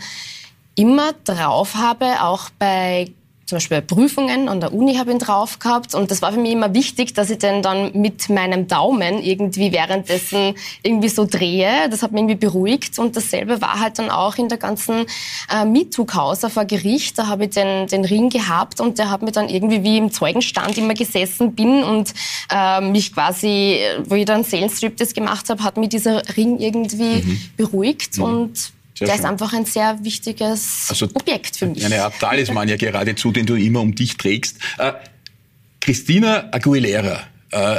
immer 0.75 1.13
drauf 1.25 1.75
habe, 1.75 2.23
auch 2.23 2.49
bei 2.57 3.11
zum 3.49 3.55
Beispiel 3.55 3.81
bei 3.81 3.95
Prüfungen 3.95 4.47
an 4.47 4.61
der 4.61 4.71
Uni 4.71 4.95
habe 4.95 5.09
ich 5.09 5.15
ihn 5.15 5.19
drauf 5.19 5.57
gehabt 5.57 5.95
und 5.95 6.11
das 6.11 6.21
war 6.21 6.31
für 6.31 6.39
mich 6.39 6.51
immer 6.51 6.75
wichtig, 6.75 7.15
dass 7.15 7.31
ich 7.31 7.39
den 7.39 7.63
dann 7.63 7.91
mit 7.93 8.29
meinem 8.29 8.67
Daumen 8.67 9.23
irgendwie 9.23 9.71
währenddessen 9.71 10.53
irgendwie 10.83 11.09
so 11.09 11.25
drehe. 11.25 11.89
Das 11.89 12.03
hat 12.03 12.11
mich 12.11 12.21
irgendwie 12.21 12.35
beruhigt 12.35 12.99
und 12.99 13.15
dasselbe 13.15 13.59
war 13.59 13.79
halt 13.79 13.97
dann 13.97 14.11
auch 14.11 14.37
in 14.37 14.49
der 14.49 14.59
ganzen 14.59 15.07
äh, 15.51 15.65
MeToo-Causa 15.65 16.49
vor 16.49 16.65
Gericht. 16.65 17.17
Da 17.17 17.25
habe 17.25 17.45
ich 17.45 17.49
den, 17.49 17.87
den 17.87 18.05
Ring 18.05 18.29
gehabt 18.29 18.79
und 18.81 18.99
der 18.99 19.09
hat 19.09 19.23
mir 19.23 19.31
dann 19.31 19.49
irgendwie 19.49 19.83
wie 19.83 19.97
im 19.97 20.11
Zeugenstand 20.11 20.77
immer 20.77 20.93
gesessen 20.93 21.55
bin 21.55 21.83
und 21.83 22.13
äh, 22.53 22.81
mich 22.81 23.15
quasi, 23.15 23.79
wo 24.05 24.13
ich 24.13 24.25
dann 24.25 24.43
Seelenstrip 24.43 24.95
gemacht 25.15 25.49
habe, 25.49 25.63
hat 25.63 25.77
mich 25.77 25.89
dieser 25.89 26.21
Ring 26.37 26.59
irgendwie 26.59 27.23
mhm. 27.23 27.41
beruhigt 27.57 28.19
mhm. 28.19 28.23
und 28.23 28.78
sehr 28.99 29.07
der 29.07 29.15
schön. 29.15 29.23
ist 29.23 29.29
einfach 29.29 29.53
ein 29.53 29.65
sehr 29.65 30.03
wichtiges 30.03 30.87
also, 30.89 31.07
Objekt 31.13 31.55
für 31.57 31.67
mich. 31.67 31.83
Eine 31.83 32.03
Art 32.03 32.19
Talisman 32.19 32.67
ja 32.69 32.75
geradezu, 32.75 33.31
den 33.31 33.45
du 33.45 33.55
immer 33.55 33.81
um 33.81 33.95
dich 33.95 34.17
trägst. 34.17 34.57
Äh, 34.77 34.93
Christina 35.79 36.49
Aguilera 36.51 37.23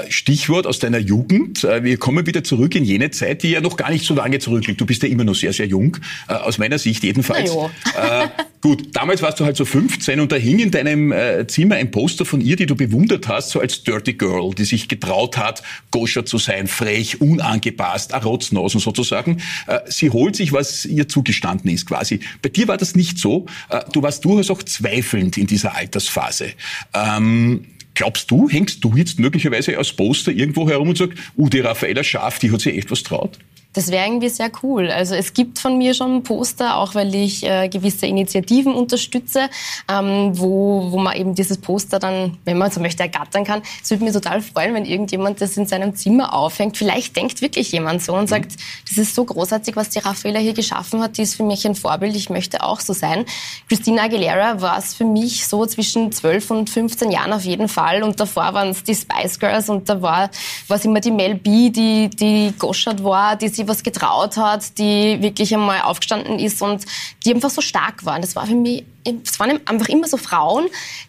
Stichwort 0.09 0.66
aus 0.66 0.78
deiner 0.80 0.98
Jugend. 0.98 1.64
Äh, 1.64 1.85
wir 1.85 1.96
kommen 1.96 2.26
wieder 2.26 2.42
zurück 2.42 2.74
in 2.74 2.85
jene 2.85 3.11
Zeit, 3.11 3.42
die 3.42 3.50
ja 3.50 3.61
noch 3.61 3.76
gar 3.76 3.90
nicht 3.90 4.04
so 4.04 4.14
lange 4.14 4.38
zurückliegt. 4.38 4.80
Du 4.80 4.87
bist 4.87 5.02
ja 5.02 5.09
immer 5.09 5.24
noch 5.24 5.35
sehr, 5.35 5.52
sehr 5.52 5.66
jung, 5.66 5.96
äh, 6.28 6.35
aus 6.35 6.59
meiner 6.59 6.78
Sicht 6.78 7.04
jedenfalls. 7.04 7.50
Äh, 7.50 8.28
gut, 8.61 8.88
damals 8.94 9.22
warst 9.22 9.38
du 9.38 9.44
halt 9.44 9.56
so 9.56 9.64
15 9.64 10.20
und 10.20 10.33
da 10.33 10.37
hing 10.37 10.59
in 10.59 10.70
deinem 10.70 11.14
Zimmer 11.48 11.76
ein 11.76 11.90
Poster 11.90 12.24
von 12.24 12.40
ihr, 12.40 12.56
die 12.56 12.66
du 12.66 12.74
bewundert 12.74 13.28
hast, 13.28 13.50
so 13.50 13.61
als 13.61 13.85
Dirty 13.85 14.14
Girl, 14.14 14.54
die 14.54 14.64
sich 14.64 14.88
getraut 14.88 15.37
hat, 15.37 15.62
koscher 15.90 16.26
zu 16.26 16.38
sein, 16.38 16.66
frech, 16.66 17.20
unangepasst, 17.20 18.12
Arotznosen 18.14 18.80
sozusagen. 18.80 19.40
Sie 19.87 20.11
holt 20.11 20.37
sich, 20.37 20.52
was 20.52 20.85
ihr 20.85 21.09
zugestanden 21.09 21.70
ist 21.70 21.87
quasi. 21.87 22.20
Bei 22.42 22.48
dir 22.48 22.68
war 22.68 22.76
das 22.76 22.94
nicht 22.94 23.18
so. 23.18 23.46
Du 23.92 24.02
warst 24.02 24.24
durchaus 24.24 24.50
auch 24.50 24.62
zweifelnd 24.62 25.38
in 25.38 25.46
dieser 25.46 25.74
Altersphase. 25.74 26.50
Ähm, 26.94 27.64
Glaubst 27.94 28.31
du, 28.31 28.48
hängst 28.48 28.85
du 28.85 28.96
jetzt 28.96 29.18
möglicherweise 29.18 29.76
als 29.76 29.92
Poster 29.92 30.33
irgendwo 30.33 30.68
herum 30.68 30.90
und 30.90 30.98
sagst, 30.98 31.18
uh, 31.37 31.48
die 31.48 31.61
Raffaella 31.61 32.05
Schaff, 32.05 32.38
die 32.38 32.50
hat 32.50 32.61
sich 32.61 32.76
echt 32.76 32.90
was 32.90 33.03
traut? 33.03 33.38
Das 33.72 33.90
wäre 33.92 34.04
irgendwie 34.04 34.28
sehr 34.28 34.50
cool. 34.64 34.90
Also 34.90 35.14
es 35.14 35.33
gibt 35.33 35.61
von 35.61 35.78
mir 35.78 35.94
schon 35.94 36.24
Poster, 36.24 36.76
auch 36.76 36.96
weil 36.96 37.14
ich 37.14 37.44
äh, 37.44 37.68
gewisse 37.68 38.06
Initiativen 38.06 38.74
unterstütze, 38.74 39.48
ähm, 39.88 40.33
wo, 40.33 40.90
wo 40.90 40.98
man 40.98 41.16
eben 41.16 41.37
dieses 41.37 41.59
Poster 41.59 42.00
dann, 42.00 42.37
wenn 42.44 42.59
man 42.59 42.72
so 42.72 42.80
möchte, 42.80 43.04
ergattern 43.04 43.44
kann. 43.44 43.62
Es 43.80 43.90
würde 43.90 44.02
mir 44.02 44.12
total 44.12 44.40
freuen, 44.40 44.74
wenn 44.74 44.85
irgendjemand 44.85 45.40
das 45.40 45.56
in 45.56 45.66
seinem 45.66 45.94
Zimmer 45.94 46.35
aufhängt. 46.35 46.76
Vielleicht 46.76 47.14
denkt 47.14 47.42
wirklich 47.42 47.70
jemand 47.70 48.02
so 48.02 48.14
und 48.14 48.22
mhm. 48.22 48.26
sagt, 48.26 48.56
das 48.88 48.98
ist 48.98 49.14
so 49.14 49.24
großartig, 49.24 49.76
was 49.76 49.90
die 49.90 50.00
Raffaella 50.00 50.40
hier 50.40 50.54
geschaffen 50.54 51.00
hat. 51.00 51.16
Die 51.16 51.22
ist 51.22 51.37
für 51.37 51.44
mich 51.44 51.64
ein 51.64 51.76
Vorbild. 51.76 52.16
Ich 52.16 52.28
möchte 52.28 52.64
auch 52.64 52.80
so 52.80 52.92
sein. 52.92 53.24
Christina 53.68 54.02
Aguilera 54.02 54.61
war 54.61 54.78
es 54.78 54.94
für 54.94 55.04
mich 55.04 55.46
so 55.46 55.64
zwischen 55.64 56.11
12 56.11 56.50
und 56.50 56.70
15 56.70 57.12
Jahren 57.12 57.33
auf 57.33 57.44
jeden 57.44 57.68
Fall. 57.68 58.02
Und 58.02 58.18
davor 58.18 58.52
waren 58.52 58.70
es 58.70 58.83
die 58.83 58.96
Spice 58.96 59.38
Girls 59.38 59.68
und 59.68 59.88
da 59.88 60.02
war 60.02 60.28
es 60.68 60.85
immer 60.85 61.00
die 61.00 61.12
Mel 61.12 61.37
B, 61.37 61.70
die, 61.70 62.11
die 62.11 62.52
Goschert 62.59 63.04
war, 63.04 63.37
die 63.37 63.59
sie 63.60 63.68
was 63.68 63.82
getraut 63.82 64.36
hat, 64.36 64.78
die 64.78 65.18
wirklich 65.20 65.54
einmal 65.54 65.82
aufgestanden 65.82 66.38
ist 66.38 66.60
und 66.62 66.84
die 67.24 67.34
einfach 67.34 67.50
so 67.50 67.60
stark 67.60 68.04
waren. 68.04 68.22
Das 68.22 68.36
war 68.36 68.46
für 68.46 68.54
mich, 68.54 68.84
es 69.24 69.38
waren 69.38 69.60
einfach 69.66 69.88
immer 69.88 70.06
so 70.06 70.16
Frauen, 70.16 70.66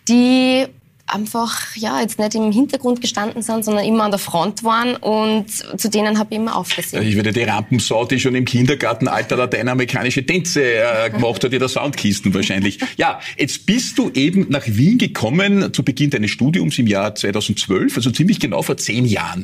die 0.07 0.67
einfach 1.07 1.75
ja 1.75 1.99
jetzt 1.99 2.19
nicht 2.19 2.35
im 2.35 2.51
Hintergrund 2.51 3.01
gestanden 3.01 3.41
sind, 3.41 3.65
sondern 3.65 3.85
immer 3.85 4.05
an 4.05 4.11
der 4.11 4.19
Front 4.19 4.63
waren 4.63 4.95
und 4.95 5.49
zu 5.49 5.89
denen 5.89 6.17
habe 6.17 6.29
ich 6.31 6.37
immer 6.37 6.55
aufgesehen. 6.55 7.05
Ich 7.05 7.15
werde 7.15 7.33
die 7.33 7.43
Rampensau, 7.43 8.05
die 8.05 8.19
schon 8.19 8.33
im 8.35 8.45
Kindergartenalter 8.45 9.35
lateinamerikanische 9.35 10.25
Tänze 10.25 10.63
äh, 10.63 11.09
gemacht 11.09 11.43
hat, 11.43 11.51
in 11.51 11.59
der 11.59 11.67
Soundkisten 11.67 12.33
wahrscheinlich. 12.33 12.79
Ja, 12.97 13.19
jetzt 13.37 13.65
bist 13.65 13.97
du 13.97 14.09
eben 14.11 14.47
nach 14.49 14.63
Wien 14.67 14.97
gekommen 14.97 15.73
zu 15.73 15.83
Beginn 15.83 16.11
deines 16.11 16.31
Studiums 16.31 16.79
im 16.79 16.87
Jahr 16.87 17.13
2012, 17.13 17.97
also 17.97 18.11
ziemlich 18.11 18.39
genau 18.39 18.61
vor 18.61 18.77
zehn 18.77 19.05
Jahren. 19.05 19.43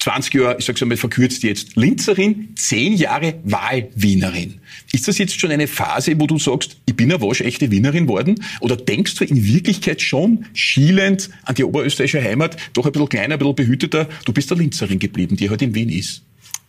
20 0.00 0.34
Jahre, 0.34 0.56
ich 0.58 0.64
sage 0.64 0.80
einmal 0.80 0.96
verkürzt 0.96 1.42
jetzt, 1.42 1.76
Linzerin, 1.76 2.54
10 2.56 2.94
Jahre 2.94 3.34
Wahlwienerin. 3.44 4.60
Ist 4.92 5.06
das 5.08 5.18
jetzt 5.18 5.38
schon 5.38 5.50
eine 5.50 5.66
Phase, 5.66 6.18
wo 6.18 6.26
du 6.26 6.38
sagst, 6.38 6.78
ich 6.86 6.96
bin 6.96 7.12
eine 7.12 7.20
waschechte 7.20 7.70
Wienerin 7.70 8.08
worden? 8.08 8.42
Oder 8.60 8.76
denkst 8.76 9.16
du 9.16 9.24
in 9.24 9.44
Wirklichkeit 9.44 10.00
schon 10.00 10.46
schielend 10.54 11.28
an 11.44 11.54
die 11.54 11.64
oberösterreichische 11.64 12.22
Heimat, 12.22 12.56
doch 12.72 12.86
ein 12.86 12.92
bisschen 12.92 13.10
kleiner, 13.10 13.34
ein 13.34 13.38
bisschen 13.38 13.54
behüteter, 13.54 14.08
du 14.24 14.32
bist 14.32 14.50
eine 14.50 14.62
Linzerin 14.62 14.98
geblieben, 14.98 15.36
die 15.36 15.50
heute 15.50 15.50
halt 15.50 15.62
in 15.62 15.74
Wien 15.74 15.90
ist? 15.90 16.22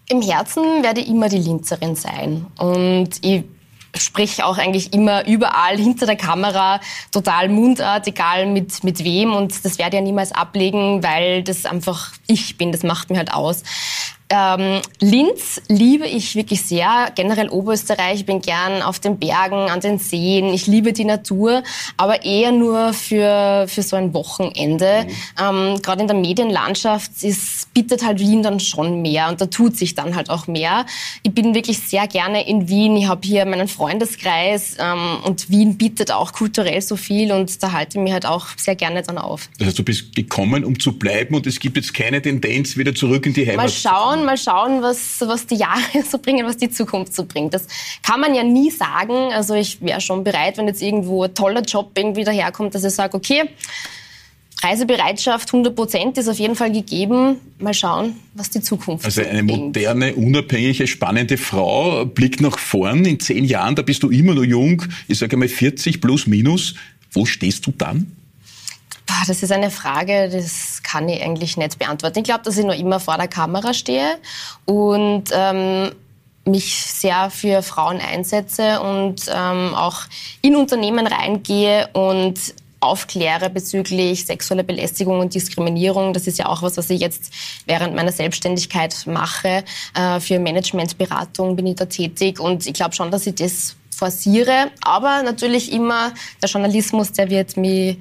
Im 0.10 0.22
Herzen 0.22 0.84
werde 0.84 1.00
ich 1.00 1.08
immer 1.08 1.30
die 1.30 1.38
Linzerin 1.38 1.96
sein. 1.96 2.46
Und 2.58 3.12
ich 3.22 3.44
spreche 3.96 4.46
auch 4.46 4.58
eigentlich 4.58 4.94
immer 4.94 5.26
überall 5.28 5.78
hinter 5.78 6.06
der 6.06 6.16
Kamera 6.16 6.80
total 7.12 7.50
Mundart, 7.50 8.08
egal 8.08 8.46
mit, 8.46 8.84
mit 8.84 9.04
wem. 9.04 9.34
Und 9.34 9.66
das 9.66 9.78
werde 9.78 9.98
ich 9.98 10.02
ja 10.02 10.06
niemals 10.06 10.32
ablegen, 10.32 11.04
weil 11.04 11.44
das 11.44 11.66
einfach 11.66 12.12
ich 12.28 12.58
bin. 12.58 12.72
Das 12.72 12.84
macht 12.84 13.10
mir 13.10 13.18
halt 13.18 13.34
aus. 13.34 13.64
Ähm, 14.34 14.82
Linz 15.02 15.62
liebe 15.68 16.08
ich 16.08 16.36
wirklich 16.36 16.62
sehr, 16.62 17.12
generell 17.16 17.50
Oberösterreich. 17.50 18.20
Ich 18.22 18.26
bin 18.26 18.42
gern 18.42 18.82
auf 18.82 19.00
den 19.00 19.20
Bergen, 19.20 19.70
an 19.70 19.82
den 19.82 20.00
Seen. 20.00 20.54
Ich 20.54 20.68
liebe 20.68 20.94
die 20.94 21.04
Natur, 21.04 21.64
aber 21.98 22.24
eher 22.24 22.54
nur 22.54 22.94
für, 22.94 23.66
für 23.68 23.84
so 23.84 23.98
ein 23.98 24.14
Wochenende. 24.14 25.06
Mhm. 25.06 25.74
Ähm, 25.74 25.82
Gerade 25.82 26.02
in 26.02 26.08
der 26.08 26.16
Medienlandschaft 26.16 27.12
ist, 27.24 27.74
bietet 27.74 28.06
halt 28.06 28.20
Wien 28.20 28.42
dann 28.42 28.62
schon 28.62 29.02
mehr 29.02 29.28
und 29.28 29.42
da 29.42 29.48
tut 29.48 29.76
sich 29.76 29.96
dann 29.96 30.16
halt 30.16 30.30
auch 30.30 30.48
mehr. 30.48 30.86
Ich 31.24 31.34
bin 31.34 31.54
wirklich 31.54 31.80
sehr 31.80 32.08
gerne 32.08 32.48
in 32.48 32.70
Wien. 32.70 32.96
Ich 32.96 33.08
habe 33.08 33.28
hier 33.28 33.46
meinen 33.46 33.68
Freundeskreis 33.68 34.78
ähm, 34.80 35.18
und 35.26 35.50
Wien 35.50 35.78
bietet 35.78 36.10
auch 36.12 36.32
kulturell 36.32 36.82
so 36.82 36.96
viel 36.96 37.34
und 37.34 37.62
da 37.62 37.74
halte 37.74 37.98
ich 37.98 38.04
mich 38.04 38.14
halt 38.14 38.26
auch 38.26 38.48
sehr 38.56 38.76
gerne 38.76 39.02
dann 39.02 39.18
auf. 39.18 39.50
Das 39.60 39.68
heißt, 39.68 39.80
du 39.80 39.84
bist 39.84 40.16
gekommen, 40.16 40.64
um 40.64 40.80
zu 40.80 40.94
bleiben 40.94 41.36
und 41.36 41.46
es 41.48 41.60
gibt 41.60 41.76
jetzt 41.76 41.94
keine 41.94 42.22
Tendenz 42.22 42.78
wieder 42.78 42.96
zurück 42.96 43.26
in 43.26 43.34
die 43.34 43.46
Heimat. 43.46 43.66
Mal 43.66 43.70
schauen 43.70 44.21
mal 44.26 44.38
schauen, 44.38 44.82
was, 44.82 45.22
was 45.22 45.46
die 45.48 45.56
Jahre 45.56 45.82
so 46.10 46.18
bringen, 46.18 46.46
was 46.46 46.58
die 46.58 46.70
Zukunft 46.70 47.14
so 47.14 47.26
bringt. 47.26 47.54
Das 47.54 47.68
kann 48.04 48.20
man 48.20 48.34
ja 48.36 48.44
nie 48.44 48.72
sagen. 48.72 49.34
Also 49.34 49.54
ich 49.56 49.82
wäre 49.82 50.02
schon 50.02 50.24
bereit, 50.24 50.58
wenn 50.58 50.68
jetzt 50.68 50.82
irgendwo 50.82 51.24
ein 51.24 51.34
toller 51.34 51.62
Job 51.62 51.92
irgendwie 51.96 52.24
daherkommt, 52.24 52.76
dass 52.76 52.84
ich 52.84 52.94
sage, 52.94 53.16
okay, 53.16 53.50
Reisebereitschaft 54.64 55.50
100 55.50 55.76
Prozent 55.76 56.18
ist 56.18 56.28
auf 56.28 56.38
jeden 56.38 56.56
Fall 56.56 56.72
gegeben. 56.72 57.38
Mal 57.58 57.74
schauen, 57.74 58.16
was 58.36 58.50
die 58.52 58.62
Zukunft 58.62 59.06
Also 59.06 59.22
eine 59.22 59.44
bringt. 59.44 59.60
moderne, 59.60 60.14
unabhängige, 60.14 60.86
spannende 60.86 61.38
Frau 61.38 62.06
blickt 62.06 62.42
nach 62.42 62.60
vorn. 62.60 63.06
In 63.06 63.20
zehn 63.20 63.44
Jahren, 63.44 63.76
da 63.76 63.82
bist 63.82 64.04
du 64.04 64.10
immer 64.10 64.36
noch 64.36 64.44
jung. 64.44 64.84
Ich 65.08 65.18
sage 65.18 65.36
einmal 65.36 65.48
40 65.48 66.00
plus 66.00 66.28
minus. 66.28 66.76
Wo 67.12 67.26
stehst 67.26 67.66
du 67.66 67.74
dann? 67.76 68.16
Das 69.28 69.42
ist 69.44 69.52
eine 69.52 69.72
Frage, 69.72 70.30
das 70.32 70.71
kann 70.92 71.08
ich 71.08 71.22
eigentlich 71.22 71.58
nicht 71.58 71.80
beantworten. 71.80 72.20
Ich 72.20 72.26
glaube, 72.26 72.44
dass 72.44 72.58
ich 72.58 72.66
noch 72.66 72.78
immer 72.78 73.00
vor 73.00 73.18
der 73.18 73.28
Kamera 73.28 73.74
stehe 73.74 74.18
und 74.66 75.26
ähm, 75.32 75.92
mich 76.46 76.76
sehr 76.76 77.30
für 77.30 77.62
Frauen 77.62 78.00
einsetze 78.02 78.82
und 78.82 79.26
ähm, 79.34 79.74
auch 79.76 80.02
in 80.42 80.56
Unternehmen 80.56 81.08
reingehe 81.08 81.88
und 81.94 82.40
aufkläre 82.80 83.52
bezüglich 83.52 84.26
sexueller 84.26 84.64
Belästigung 84.64 85.20
und 85.20 85.36
Diskriminierung. 85.36 86.14
Das 86.14 86.26
ist 86.26 86.40
ja 86.40 86.48
auch 86.48 86.64
was, 86.64 86.78
was 86.78 86.90
ich 86.90 87.00
jetzt 87.00 87.32
während 87.68 87.96
meiner 87.96 88.12
Selbstständigkeit 88.12 89.06
mache. 89.06 89.64
Äh, 89.94 90.20
für 90.20 90.40
Managementberatung 90.40 91.56
bin 91.56 91.68
ich 91.68 91.76
da 91.76 91.86
tätig 91.86 92.40
und 92.40 92.66
ich 92.66 92.74
glaube 92.74 92.96
schon, 92.96 93.12
dass 93.12 93.28
ich 93.28 93.36
das 93.36 93.76
forciere. 93.96 94.72
Aber 94.82 95.22
natürlich 95.22 95.72
immer 95.72 96.12
der 96.42 96.50
Journalismus, 96.50 97.12
der 97.12 97.30
wird 97.30 97.56
mich 97.56 97.98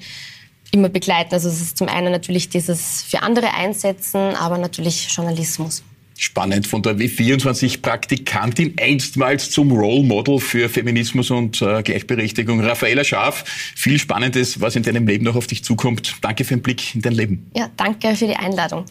immer 0.73 0.89
begleiten. 0.89 1.35
Also 1.35 1.49
es 1.49 1.61
ist 1.61 1.79
zum 1.79 1.89
einen 1.89 2.13
natürlich 2.13 2.49
dieses 2.49 3.03
für 3.03 3.23
andere 3.23 3.55
einsetzen, 3.55 4.35
aber 4.37 4.59
natürlich 4.59 5.09
Journalismus. 5.15 5.83
Spannend 6.17 6.67
von 6.67 6.83
der 6.83 6.97
W24-Praktikantin 6.97 8.75
einstmals 8.79 9.51
zum 9.51 9.73
Role 9.73 10.03
Model 10.03 10.39
für 10.39 10.69
Feminismus 10.69 11.31
und 11.31 11.63
äh, 11.63 11.83
Gleichberechtigung. 11.83 12.61
Raffaella 12.61 13.05
Scharf, 13.05 13.43
viel 13.75 13.99
Spannendes, 13.99 14.61
was 14.61 14.77
in 14.77 14.83
deinem 14.83 15.07
Leben 15.07 15.25
noch 15.25 15.35
auf 15.35 15.47
dich 15.47 15.65
zukommt. 15.65 16.17
Danke 16.21 16.45
für 16.45 16.57
den 16.57 16.63
Blick 16.63 16.95
in 16.95 17.01
dein 17.01 17.15
Leben. 17.15 17.51
Ja, 17.57 17.71
danke 17.75 18.15
für 18.17 18.27
die 18.27 18.37
Einladung. 18.37 18.85